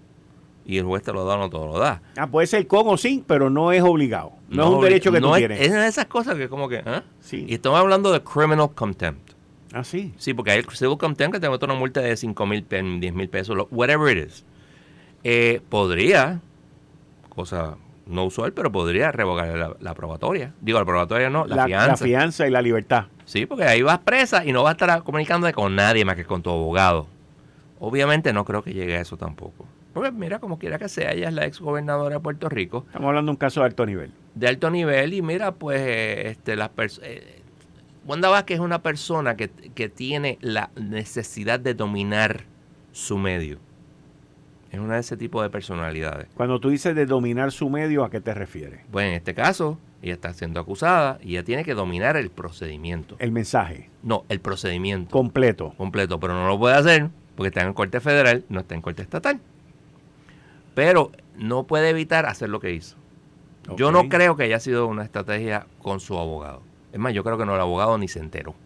[0.67, 2.01] Y el juez te lo da o no te lo da.
[2.17, 4.33] Ah, puede ser con o sin, pero no es obligado.
[4.49, 5.61] No, es un derecho que no tú es- tienes.
[5.61, 6.79] Es de esas cosas que como que...
[6.87, 7.03] ¿ah?
[7.21, 7.45] Sí.
[7.49, 9.33] Y estamos hablando de criminal contempt.
[9.73, 10.15] Ah, sí.
[10.19, 13.13] Sí, porque hay el civil contempt que te mete una multa de 5 mil, 10
[13.13, 14.45] mil pesos, whatever it is.
[15.25, 16.41] Eh, podría,
[17.35, 20.53] cosa no usual, pero podría revocar la, la probatoria.
[20.61, 21.89] Digo, la probatoria no, la, La, fianza.
[21.89, 23.07] la fianza y la libertad.
[23.25, 26.25] Sí, porque ahí vas presa y no vas a estar comunicándote con nadie más que
[26.27, 27.07] con tu abogado.
[27.81, 29.67] Obviamente no creo que llegue a eso tampoco.
[29.95, 33.09] Porque mira, como quiera que sea, ella es la ex gobernadora de Puerto Rico, Estamos
[33.09, 34.11] hablando de un caso de alto nivel.
[34.35, 37.11] de alto nivel, y mira, pues, eh, este, las personas...
[38.07, 42.43] Wanda Vázquez es una persona que, que tiene la necesidad de dominar
[42.93, 43.59] su medio.
[44.75, 46.27] Es una de ese tipo de personalidades.
[46.35, 48.81] Cuando tú dices de dominar su medio, ¿a qué te refieres?
[48.91, 53.15] Pues en este caso, ella está siendo acusada y ella tiene que dominar el procedimiento.
[53.21, 55.13] El mensaje No, el procedimiento.
[55.13, 55.75] completo.
[55.77, 59.03] completo, pero no lo puede hacer porque está en corte federal, no está en corte
[59.03, 59.39] estatal.
[60.75, 62.97] Pero no puede evitar hacer lo que hizo.
[63.77, 66.63] Yo no creo que haya sido una estrategia con su abogado.
[66.93, 68.57] Es más, yo creo que no el abogado ni se enteró.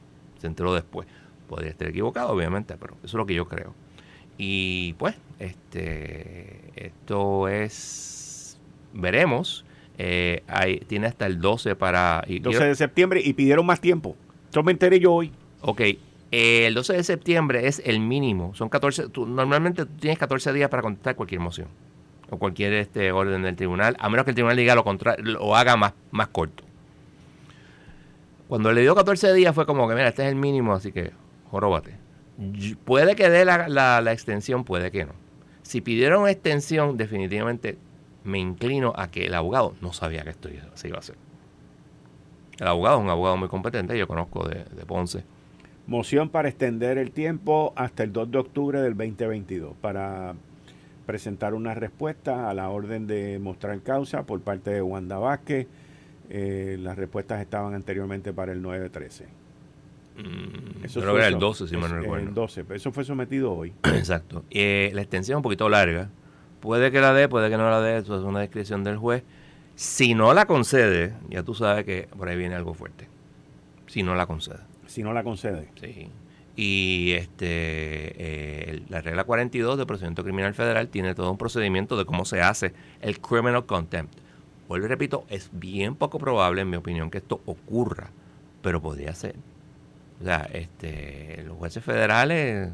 [0.41, 1.07] Se enteró después.
[1.51, 3.75] Podría estar equivocado, obviamente, pero eso es lo que yo creo.
[4.39, 8.59] Y pues, este, esto es,
[8.95, 9.65] veremos.
[9.99, 12.23] Eh, hay- tiene hasta el 12 para...
[12.29, 14.17] y 12 quiero- de septiembre y pidieron más tiempo.
[14.53, 15.33] Yo me enteré yo hoy.
[15.61, 15.99] Ok, eh,
[16.67, 18.55] el 12 de septiembre es el mínimo.
[18.55, 21.67] Son 14, tú- normalmente tú tienes 14 días para contestar cualquier moción
[22.31, 25.57] o cualquier este, orden del tribunal, a menos que el tribunal diga lo contrario, lo
[25.57, 26.63] haga más, más corto.
[28.49, 31.11] Cuando le dio 14 días fue como que, mira, este es el mínimo, así que
[31.51, 31.95] joróbate.
[32.85, 35.13] Puede que dé la, extensión, puede que no.
[35.63, 37.77] Si pidieron extensión, definitivamente
[38.25, 41.17] me inclino a que el abogado no sabía que esto se iba a hacer.
[42.59, 45.25] El abogado es un abogado muy competente, yo conozco de, de Ponce.
[45.87, 50.35] Moción para extender el tiempo hasta el 2 de octubre del 2022 para
[51.07, 55.67] presentar una respuesta a la orden de mostrar causa por parte de Wanda Vázquez.
[56.29, 59.23] Eh, las respuestas estaban anteriormente para el 9-13.
[60.19, 62.29] Mm, Eso creo que era el so- 12, si mal no recuerdo.
[62.29, 63.73] El 12, pero eso fue sometido hoy.
[63.85, 64.45] Exacto.
[64.51, 66.09] Eh, la extensión es un poquito larga.
[66.61, 69.23] Puede que la dé, puede que no la dé, eso es una discreción del juez.
[69.77, 73.07] Si no la concede, ya tú sabes que por ahí viene algo fuerte.
[73.87, 74.59] Si no la concede.
[74.89, 75.69] Si no la concede.
[75.81, 76.09] Sí.
[76.57, 82.05] Y este eh, la regla 42 del procedimiento criminal federal tiene todo un procedimiento de
[82.05, 84.13] cómo se hace el criminal contempt.
[84.67, 88.11] Vuelvo y repito, es bien poco probable, en mi opinión, que esto ocurra,
[88.63, 89.37] pero podría ser.
[90.21, 92.71] O sea, este, los jueces federales,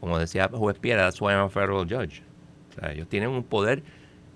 [0.00, 2.22] como decía el juez Piera, that's why I'm a federal judge.
[2.70, 3.82] O sea, ellos tienen un poder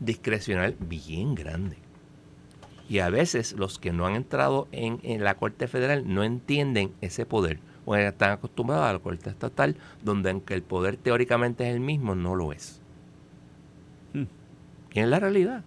[0.01, 1.77] discrecional bien grande.
[2.89, 6.93] Y a veces los que no han entrado en, en la Corte Federal no entienden
[7.01, 7.59] ese poder.
[7.85, 12.15] O están acostumbrados a la Corte Estatal, donde aunque el poder teóricamente es el mismo,
[12.15, 12.81] no lo es.
[14.13, 14.25] Hmm.
[14.93, 15.63] Y es la realidad.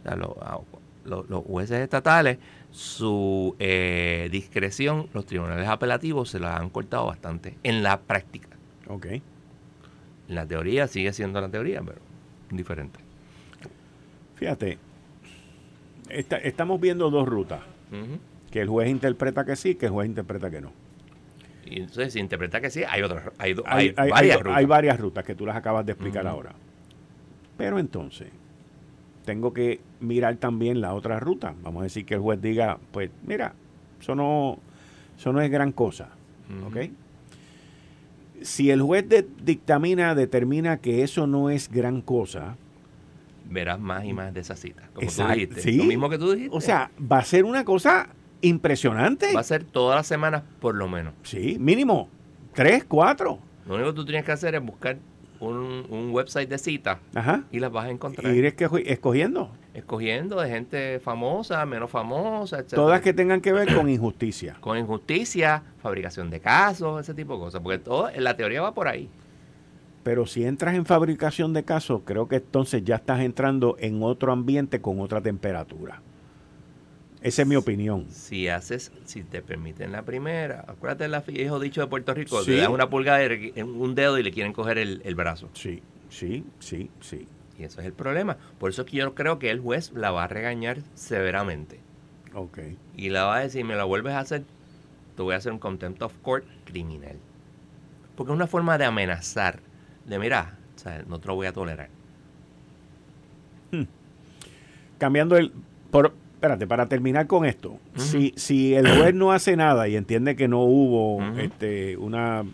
[0.00, 0.64] O sea, lo-
[1.04, 2.38] los jueces estatales,
[2.70, 8.48] su eh, discreción, los tribunales apelativos se la han cortado bastante en la práctica.
[8.88, 9.06] Ok.
[9.06, 9.22] En
[10.28, 11.98] la teoría sigue siendo la teoría, pero
[12.50, 13.00] diferente.
[14.36, 14.78] Fíjate,
[16.08, 17.60] esta- estamos viendo dos rutas.
[18.50, 20.72] Que el juez interpreta que sí, que el juez interpreta que no.
[21.66, 24.56] Y entonces, si interpreta que sí, hay, otras, hay, Hay, varias hay- rutas.
[24.58, 26.52] hay varias rutas que tú las acabas de explicar ahora.
[27.56, 28.28] Pero entonces,
[29.24, 31.54] tengo que mirar también la otra ruta.
[31.62, 33.54] Vamos a decir que el juez diga, pues mira,
[34.00, 34.58] eso no,
[35.18, 36.08] eso no es gran cosa.
[36.66, 36.76] ¿ok?
[38.42, 42.56] Si el juez de- dictamina, determina que eso no es gran cosa,
[43.50, 44.88] verás más y más de esas citas.
[44.94, 45.60] Como tú dijiste.
[45.60, 45.76] sí.
[45.76, 46.56] Lo mismo que tú dijiste.
[46.56, 48.08] o sea, va a ser una cosa
[48.40, 49.32] impresionante.
[49.34, 51.12] va a ser todas las semanas por lo menos.
[51.24, 52.08] Sí, mínimo
[52.54, 53.38] tres, cuatro.
[53.66, 54.96] Lo único que tú tienes que hacer es buscar
[55.40, 57.44] un, un website de cita Ajá.
[57.50, 58.32] y las vas a encontrar.
[58.32, 59.50] Y ir esco- escogiendo.
[59.74, 62.74] Escogiendo de gente famosa, menos famosa, etc.
[62.74, 64.56] Todas que tengan que ver con injusticia.
[64.60, 67.60] Con injusticia, fabricación de casos, ese tipo de cosas.
[67.62, 69.08] Porque todo, la teoría va por ahí.
[70.02, 74.32] Pero si entras en fabricación de casos, creo que entonces ya estás entrando en otro
[74.32, 76.00] ambiente con otra temperatura.
[77.22, 78.06] Esa es mi opinión.
[78.10, 82.52] Si haces, si te permiten la primera, acuérdate del viejo dicho de Puerto Rico, Sí.
[82.52, 85.50] te dan una pulgada le- en un dedo y le quieren coger el, el brazo.
[85.52, 87.26] Sí, sí, sí, sí.
[87.58, 88.38] Y eso es el problema.
[88.58, 91.78] Por eso es que yo creo que el juez la va a regañar severamente.
[92.34, 92.58] Ok.
[92.96, 94.44] Y la va a decir, me la vuelves a hacer,
[95.14, 97.16] te voy a hacer un contempt of court criminal.
[98.16, 99.60] Porque es una forma de amenazar,
[100.06, 101.88] de mira, o sea, no te lo voy a tolerar.
[104.98, 105.52] Cambiando el...
[105.90, 107.78] Por, espérate, para terminar con esto.
[107.96, 112.44] si, si el juez no hace nada y entiende que no hubo este, una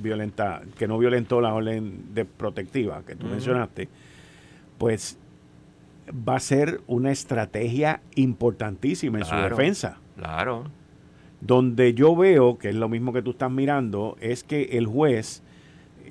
[0.00, 3.88] violenta, que no violentó la orden de protectiva que tú mencionaste,
[4.78, 5.18] pues
[6.08, 9.98] va a ser una estrategia importantísima en su defensa.
[10.16, 10.70] Claro.
[11.40, 15.42] Donde yo veo, que es lo mismo que tú estás mirando, es que el juez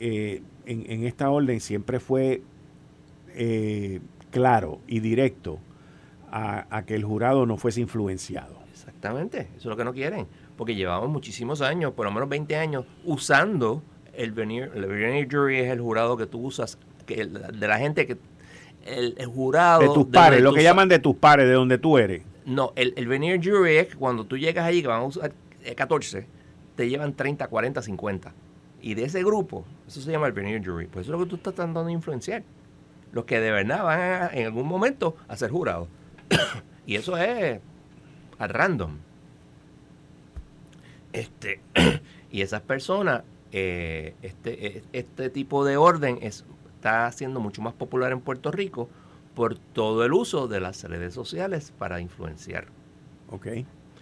[0.01, 2.41] eh, en, en esta orden siempre fue
[3.35, 4.01] eh,
[4.31, 5.59] claro y directo
[6.37, 8.57] a, a que el jurado no fuese influenciado.
[8.71, 10.27] Exactamente, eso es lo que no quieren,
[10.57, 13.81] porque llevamos muchísimos años, por lo menos 20 años, usando
[14.13, 17.77] el venir, el venir jury es el jurado que tú usas, que el- de la
[17.77, 18.17] gente que
[18.85, 21.77] el, el jurado De tus donde pares, lo que llaman de tus pares, de donde
[21.77, 22.21] tú eres.
[22.45, 25.31] No, el, el venir jury es que cuando tú llegas allí, que van a usar
[25.63, 26.27] eh, 14,
[26.75, 28.33] te llevan 30, 40, 50.
[28.81, 30.85] Y de ese grupo, eso se llama el venir jury.
[30.87, 32.43] Pues eso es lo que tú estás tratando de influenciar.
[33.13, 35.87] Los que de verdad van a, en algún momento a ser jurados.
[36.85, 37.59] y eso es
[38.37, 38.97] al random.
[41.13, 41.61] Este,
[42.31, 46.45] y esas personas, eh, este, eh, este tipo de orden es,
[46.75, 48.89] está siendo mucho más popular en Puerto Rico
[49.33, 52.67] por todo el uso de las redes sociales para influenciar.
[53.29, 53.47] Ok.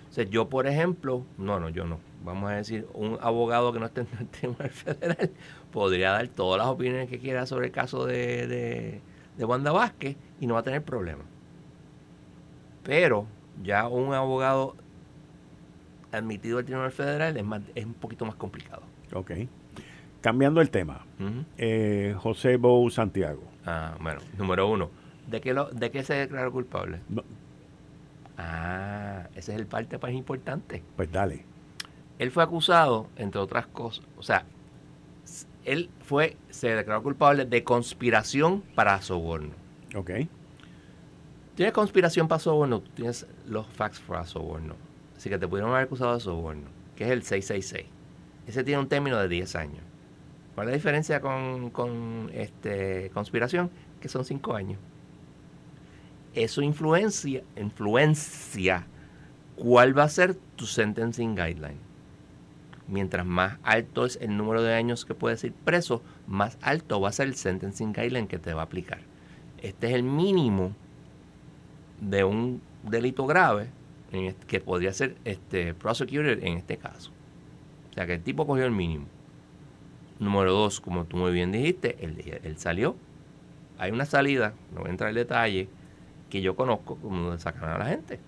[0.09, 1.99] O sea, yo, por ejemplo, no, no, yo no.
[2.23, 5.31] Vamos a decir, un abogado que no esté en el Tribunal Federal
[5.71, 9.01] podría dar todas las opiniones que quiera sobre el caso de, de,
[9.37, 11.23] de Wanda Vázquez y no va a tener problema.
[12.83, 13.25] Pero
[13.63, 14.75] ya un abogado
[16.11, 18.81] admitido al Tribunal Federal es, más, es un poquito más complicado.
[19.13, 19.31] Ok.
[20.21, 21.05] Cambiando el tema,
[21.57, 23.43] eh, José Bou Santiago.
[23.65, 24.89] Ah, bueno, número uno.
[25.27, 26.99] ¿De qué, lo, ¿De qué se declaró culpable?
[27.09, 27.23] No,
[28.37, 30.81] Ah, ese es el parte más importante.
[30.95, 31.45] pues dale.
[32.19, 34.43] Él fue acusado, entre otras cosas, o sea,
[35.65, 39.51] él fue, se declaró culpable de conspiración para soborno.
[39.95, 40.11] Ok.
[41.55, 44.75] Tienes conspiración para soborno, tienes los facts para soborno.
[45.15, 46.63] Así que te pudieron haber acusado de soborno,
[46.95, 47.85] que es el 666.
[48.47, 49.83] Ese tiene un término de 10 años.
[50.55, 53.69] ¿Cuál es la diferencia con, con, este, conspiración?
[54.01, 54.79] Que son 5 años.
[56.33, 58.85] Eso influencia, influencia
[59.55, 61.77] cuál va a ser tu sentencing guideline.
[62.87, 67.09] Mientras más alto es el número de años que puedes ir preso, más alto va
[67.09, 68.99] a ser el sentencing guideline que te va a aplicar.
[69.61, 70.73] Este es el mínimo
[72.09, 73.67] de un delito grave
[74.11, 77.11] en este- que podría ser este, prosecuted en este caso.
[77.91, 79.05] O sea que el tipo cogió el mínimo.
[80.19, 82.95] Número dos, como tú muy bien dijiste, él, él salió.
[83.77, 85.67] Hay una salida, no voy a entrar en detalle,
[86.29, 88.19] que yo conozco como donde sacan a la gente.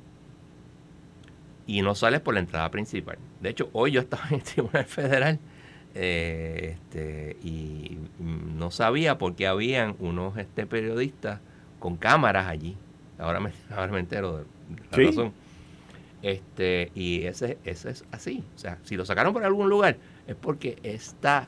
[1.68, 3.18] Y no sales por la entrada principal.
[3.42, 5.40] De hecho, hoy yo estaba en el Tribunal Federal
[5.96, 11.40] eh, este, y no sabía por qué habían unos este, periodistas
[11.80, 12.76] con cámaras allí.
[13.20, 14.44] Ahora me, ahora me entero de,
[14.92, 15.06] la Sí.
[15.06, 15.32] razón.
[16.22, 18.44] Este, y ese, ese es así.
[18.56, 19.98] O sea, si lo sacaron por algún lugar,
[20.28, 21.48] es porque está,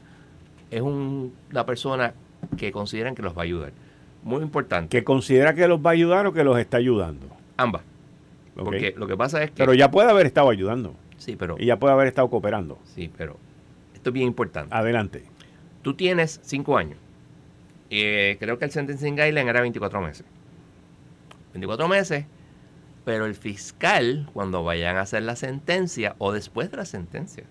[0.69, 2.13] es un, la persona
[2.57, 3.71] que consideran que los va a ayudar.
[4.23, 4.95] Muy importante.
[4.95, 7.25] ¿Que considera que los va a ayudar o que los está ayudando?
[7.55, 7.81] Ambas.
[8.55, 9.57] Porque lo que pasa es que.
[9.57, 10.93] Pero ya puede haber estado ayudando.
[11.17, 11.55] sí, pero.
[11.59, 12.77] Y ya puede haber estado cooperando.
[12.95, 13.37] Sí, pero.
[13.95, 14.73] Esto es bien importante.
[14.75, 15.23] Adelante.
[15.81, 16.97] Tú tienes 5 años.
[17.89, 20.25] Eh, creo que el sentencing guideline era 24 meses.
[21.59, 22.25] 24 meses.
[23.05, 27.45] Pero el fiscal, cuando vayan a hacer la sentencia o después de la sentencia,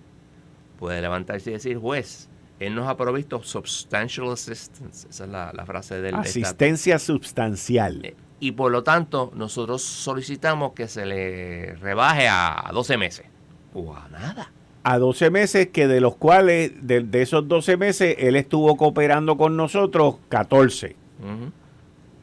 [0.79, 2.29] puede levantarse y decir, juez,
[2.61, 5.09] él nos ha provisto substantial assistance.
[5.09, 6.15] Esa es la, la frase del.
[6.15, 8.05] Asistencia sustancial.
[8.05, 13.27] Eh, Y por lo tanto, nosotros solicitamos que se le rebaje a 12 meses.
[13.73, 14.51] O a nada.
[14.85, 19.37] A 12 meses, que de los cuales, de, de esos 12 meses, él estuvo cooperando
[19.39, 20.95] con nosotros 14.
[21.21, 21.51] Ujú.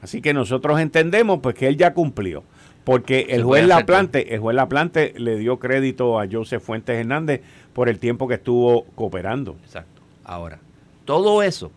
[0.03, 2.43] Así que nosotros entendemos pues que él ya cumplió.
[2.83, 7.39] Porque el juez Laplante, el juez Laplante le dio crédito a Joseph Fuentes Hernández
[7.71, 9.55] por el tiempo que estuvo cooperando.
[9.63, 10.01] Exacto.
[10.25, 10.59] Ahora,
[11.05, 11.71] todo eso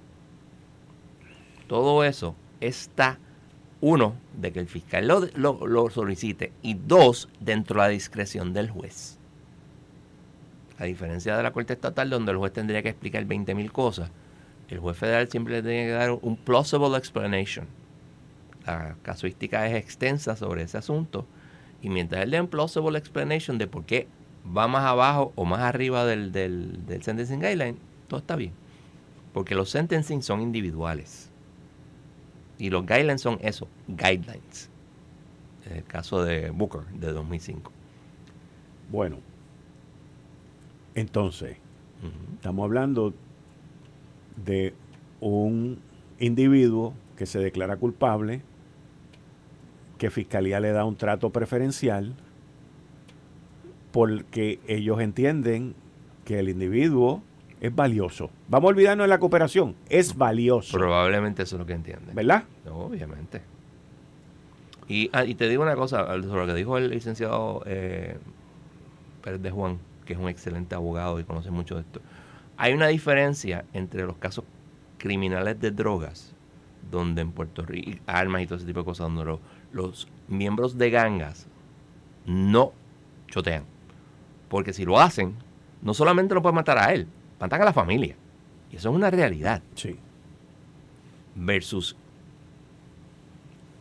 [1.68, 3.18] Todo eso está,
[3.81, 8.53] uno, de que el fiscal lo, lo, lo solicite y dos, dentro de la discreción
[8.53, 9.18] del juez.
[10.79, 14.11] A diferencia de la Corte Estatal, donde el juez tendría que explicar 20.000 cosas,
[14.68, 17.66] el juez federal siempre le tiene que dar un plausible explanation.
[18.67, 21.25] La casuística es extensa sobre ese asunto
[21.83, 24.09] y mientras él dé un plausible explanation de por qué
[24.57, 27.77] va más abajo o más arriba del, del, del sentencing guideline,
[28.09, 28.53] todo está bien.
[29.33, 31.31] Porque los sentencing son individuales.
[32.59, 34.71] Y los guidelines son eso, guidelines.
[35.71, 37.71] En el caso de Booker de 2005.
[38.91, 39.19] Bueno,
[40.95, 41.59] entonces,
[42.37, 43.12] estamos hablando
[44.45, 44.75] de
[45.21, 45.79] un
[46.19, 48.41] individuo que se declara culpable,
[49.99, 52.14] que Fiscalía le da un trato preferencial,
[53.92, 55.74] porque ellos entienden
[56.24, 57.22] que el individuo
[57.61, 58.30] es valioso.
[58.49, 60.76] Vamos a olvidarnos de la cooperación, es valioso.
[60.76, 62.14] Probablemente eso es lo que entienden.
[62.14, 62.44] ¿Verdad?
[62.70, 63.40] Obviamente.
[64.88, 68.16] Y, ah, y te digo una cosa sobre lo que dijo el licenciado eh,
[69.22, 72.01] Pérez de Juan, que es un excelente abogado y conoce mucho de esto.
[72.57, 74.44] Hay una diferencia entre los casos
[74.99, 76.32] criminales de drogas,
[76.90, 79.40] donde en Puerto Rico, armas y todo ese tipo de cosas, donde los,
[79.73, 81.47] los miembros de gangas
[82.27, 82.73] no
[83.29, 83.64] chotean.
[84.49, 85.35] Porque si lo hacen,
[85.83, 87.07] no solamente lo pueden matar a él,
[87.41, 88.17] matan a la familia.
[88.71, 89.62] Y eso es una realidad.
[89.75, 89.97] Sí.
[91.35, 91.97] Versus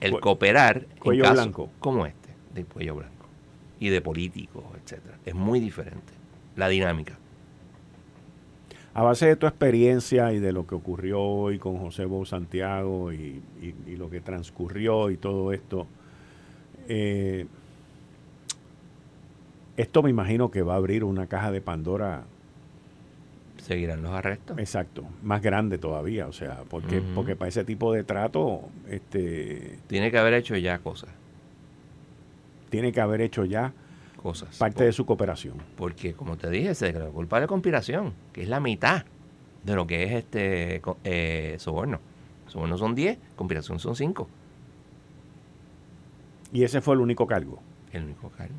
[0.02, 1.70] el cooperar cuello en casos blanco.
[1.80, 3.26] como este, de cuello blanco.
[3.80, 5.18] Y de políticos, etcétera.
[5.26, 6.14] Es muy diferente
[6.56, 7.18] la dinámica.
[8.96, 13.12] A base de tu experiencia y de lo que ocurrió hoy con José Bou Santiago
[13.12, 15.86] y, y- y lo que transcurrió y todo esto,
[16.88, 17.46] eh,
[19.76, 22.24] esto me imagino que va a abrir una caja de Pandora,
[23.58, 24.58] Seguirán los arrestos.
[24.60, 30.10] exacto, más grande todavía, o sea, porque, porque para ese tipo de trato este, Tiene
[30.12, 31.10] que haber hecho ya cosas.
[32.70, 33.74] tiene que haber hecho ya
[34.26, 34.58] Cosas.
[34.58, 35.54] parte de su cooperación.
[35.78, 39.04] Porque, como te dije, se declaró culpable de conspiración, que es la mitad
[39.64, 42.00] de lo que es este eh, soborno.
[42.48, 44.28] Soborno son 10, conspiración son 5.
[46.54, 47.60] Y ese fue el único cargo.
[47.92, 48.56] El único cargo.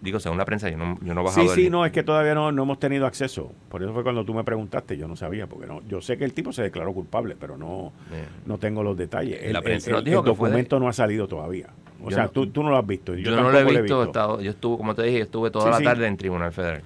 [0.00, 2.02] Digo, según la prensa, yo no, yo no Sí, bajado sí, el- no, es que
[2.04, 3.50] todavía no, no hemos tenido acceso.
[3.68, 6.24] Por eso fue cuando tú me preguntaste, yo no sabía, porque no, yo sé que
[6.24, 7.92] el tipo se declaró culpable, pero no,
[8.46, 9.42] no tengo los detalles.
[9.42, 11.26] El, La prensa el- nos el- dijo el que fue de- documento no ha salido
[11.26, 11.66] todavía.
[12.02, 13.14] O Yo sea, no- tú, tú no lo has visto.
[13.14, 15.50] Yo, Yo, no lo he visto, he estado- yo estuve, como te dije, yo estuve
[15.50, 15.84] toda Sí, la sí.
[15.84, 16.82] tarde en Tribunal Federal.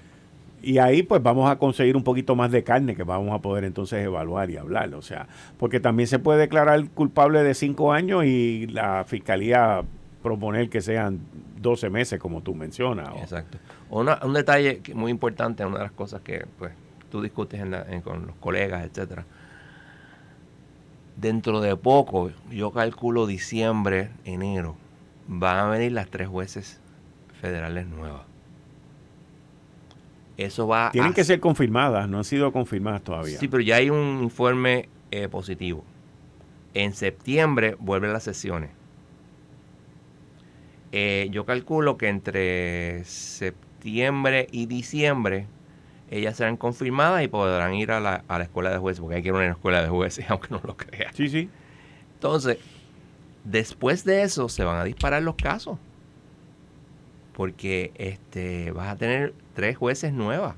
[0.63, 3.65] Y ahí pues vamos a conseguir un poquito más de carne que vamos a poder
[3.65, 4.95] entonces evaluar y hablar.
[4.95, 5.27] O sea,
[5.59, 9.83] porque también se puede declarar culpable de cinco años y la fiscalía
[10.23, 11.19] proponer que sean
[11.61, 13.09] 12 meses, como tú mencionas.
[13.11, 13.59] o- Exacto.
[13.91, 16.73] Una- un detalle muy importante, una de las cosas que pues
[17.11, 19.25] tú discutes en la- en- con los colegas, etcétera.
[21.17, 24.77] Dentro de poco, yo calculo diciembre, enero,
[25.27, 26.81] van a venir las tres jueces
[27.41, 28.23] federales nuevas.
[30.37, 33.39] Eso va Tienen a que ser confirmadas, no han sido confirmadas todavía.
[33.39, 35.85] Sí, pero ya hay un informe eh, positivo.
[36.75, 38.71] En septiembre vuelven las sesiones.
[40.91, 45.47] Eh, yo calculo que entre septiembre y diciembre
[46.11, 49.23] ellas serán confirmadas y podrán ir a la, a la escuela de jueces, porque hay
[49.23, 51.15] que ir a una escuela de jueces, aunque no lo creas.
[51.15, 51.49] Sí, sí.
[52.15, 52.59] Entonces,
[53.45, 55.79] después de eso se van a disparar los casos.
[57.35, 60.57] Porque este vas a tener tres jueces nuevas.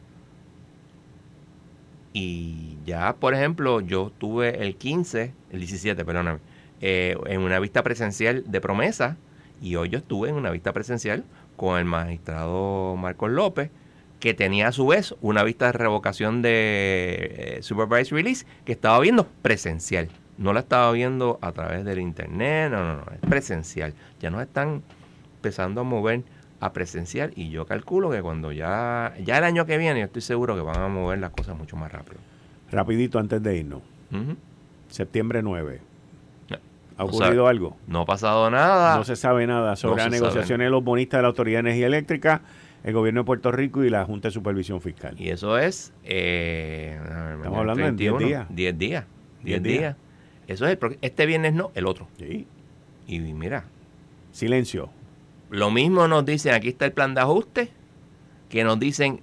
[2.13, 6.39] Y ya, por ejemplo, yo tuve el 15, el 17, perdóname,
[6.81, 9.17] eh, en una vista presencial de promesa.
[9.61, 11.25] Y hoy yo estuve en una vista presencial
[11.57, 13.71] con el magistrado Marcos López,
[14.21, 18.99] que tenía a su vez una vista de revocación de eh, Supervised Release que estaba
[19.01, 20.09] viendo presencial.
[20.39, 23.95] No la estaba viendo a través del internet, no, no, no, es presencial.
[24.21, 24.83] Ya nos están
[25.37, 26.23] empezando a mover
[26.61, 30.23] a presencial y yo calculo que cuando ya, ya el año que viene, yo estoy
[30.23, 32.17] seguro que van a mover las cosas mucho más rápido.
[32.73, 33.83] Rapidito antes de irnos.
[34.89, 35.81] Septiembre 9.
[36.51, 36.57] No.
[36.97, 37.77] ¿Ha O sea, ocurrido algo?
[37.87, 38.97] No ha pasado nada.
[38.97, 41.69] No se sabe nada sobre No las negociaciones de los bonistas de la Autoridad de
[41.71, 42.41] Energía Eléctrica,
[42.85, 45.15] el gobierno de Puerto Rico y la Junta de Supervisión Fiscal.
[45.21, 45.93] Y eso es.
[46.05, 46.99] eh,
[47.37, 48.47] Estamos hablando de 10 días.
[48.49, 49.05] 10 días.
[49.43, 49.97] 10 10 días.
[50.49, 52.09] Eso es el este viernes no, el otro.
[52.19, 52.47] Sí.
[53.07, 53.65] Y mira,
[54.33, 54.91] Silencio.
[55.51, 57.71] lo mismo nos dicen, aquí está el plan de ajuste,
[58.49, 59.21] que nos dicen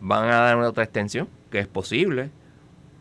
[0.00, 2.30] van a dar una otra extensión, que es posible,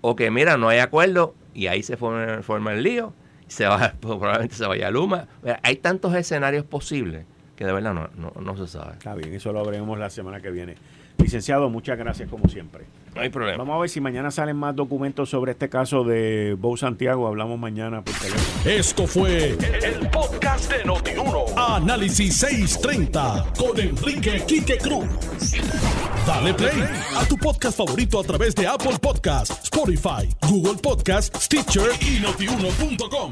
[0.01, 3.13] o que mira, no hay acuerdo y ahí se forma, forma el lío,
[3.47, 5.27] se va, probablemente se vaya a Luma.
[5.41, 7.25] Mira, hay tantos escenarios posibles
[7.55, 8.93] que de verdad no, no, no se sabe.
[8.93, 10.75] Está bien, eso lo veremos la semana que viene.
[11.17, 12.85] Licenciado, muchas gracias como siempre.
[13.15, 13.57] No hay problema.
[13.57, 17.27] Vamos a ver si mañana salen más documentos sobre este caso de Bo Santiago.
[17.27, 18.43] Hablamos mañana por teléfono.
[18.65, 21.45] Esto fue el, podcast de Notiuno.
[21.57, 25.07] Análisis 630 con Enrique Quique Cruz.
[26.25, 26.83] Dale play
[27.15, 33.31] a tu podcast favorito a través de Apple Podcasts, Spotify, Google Podcasts, Stitcher y notiuno.com.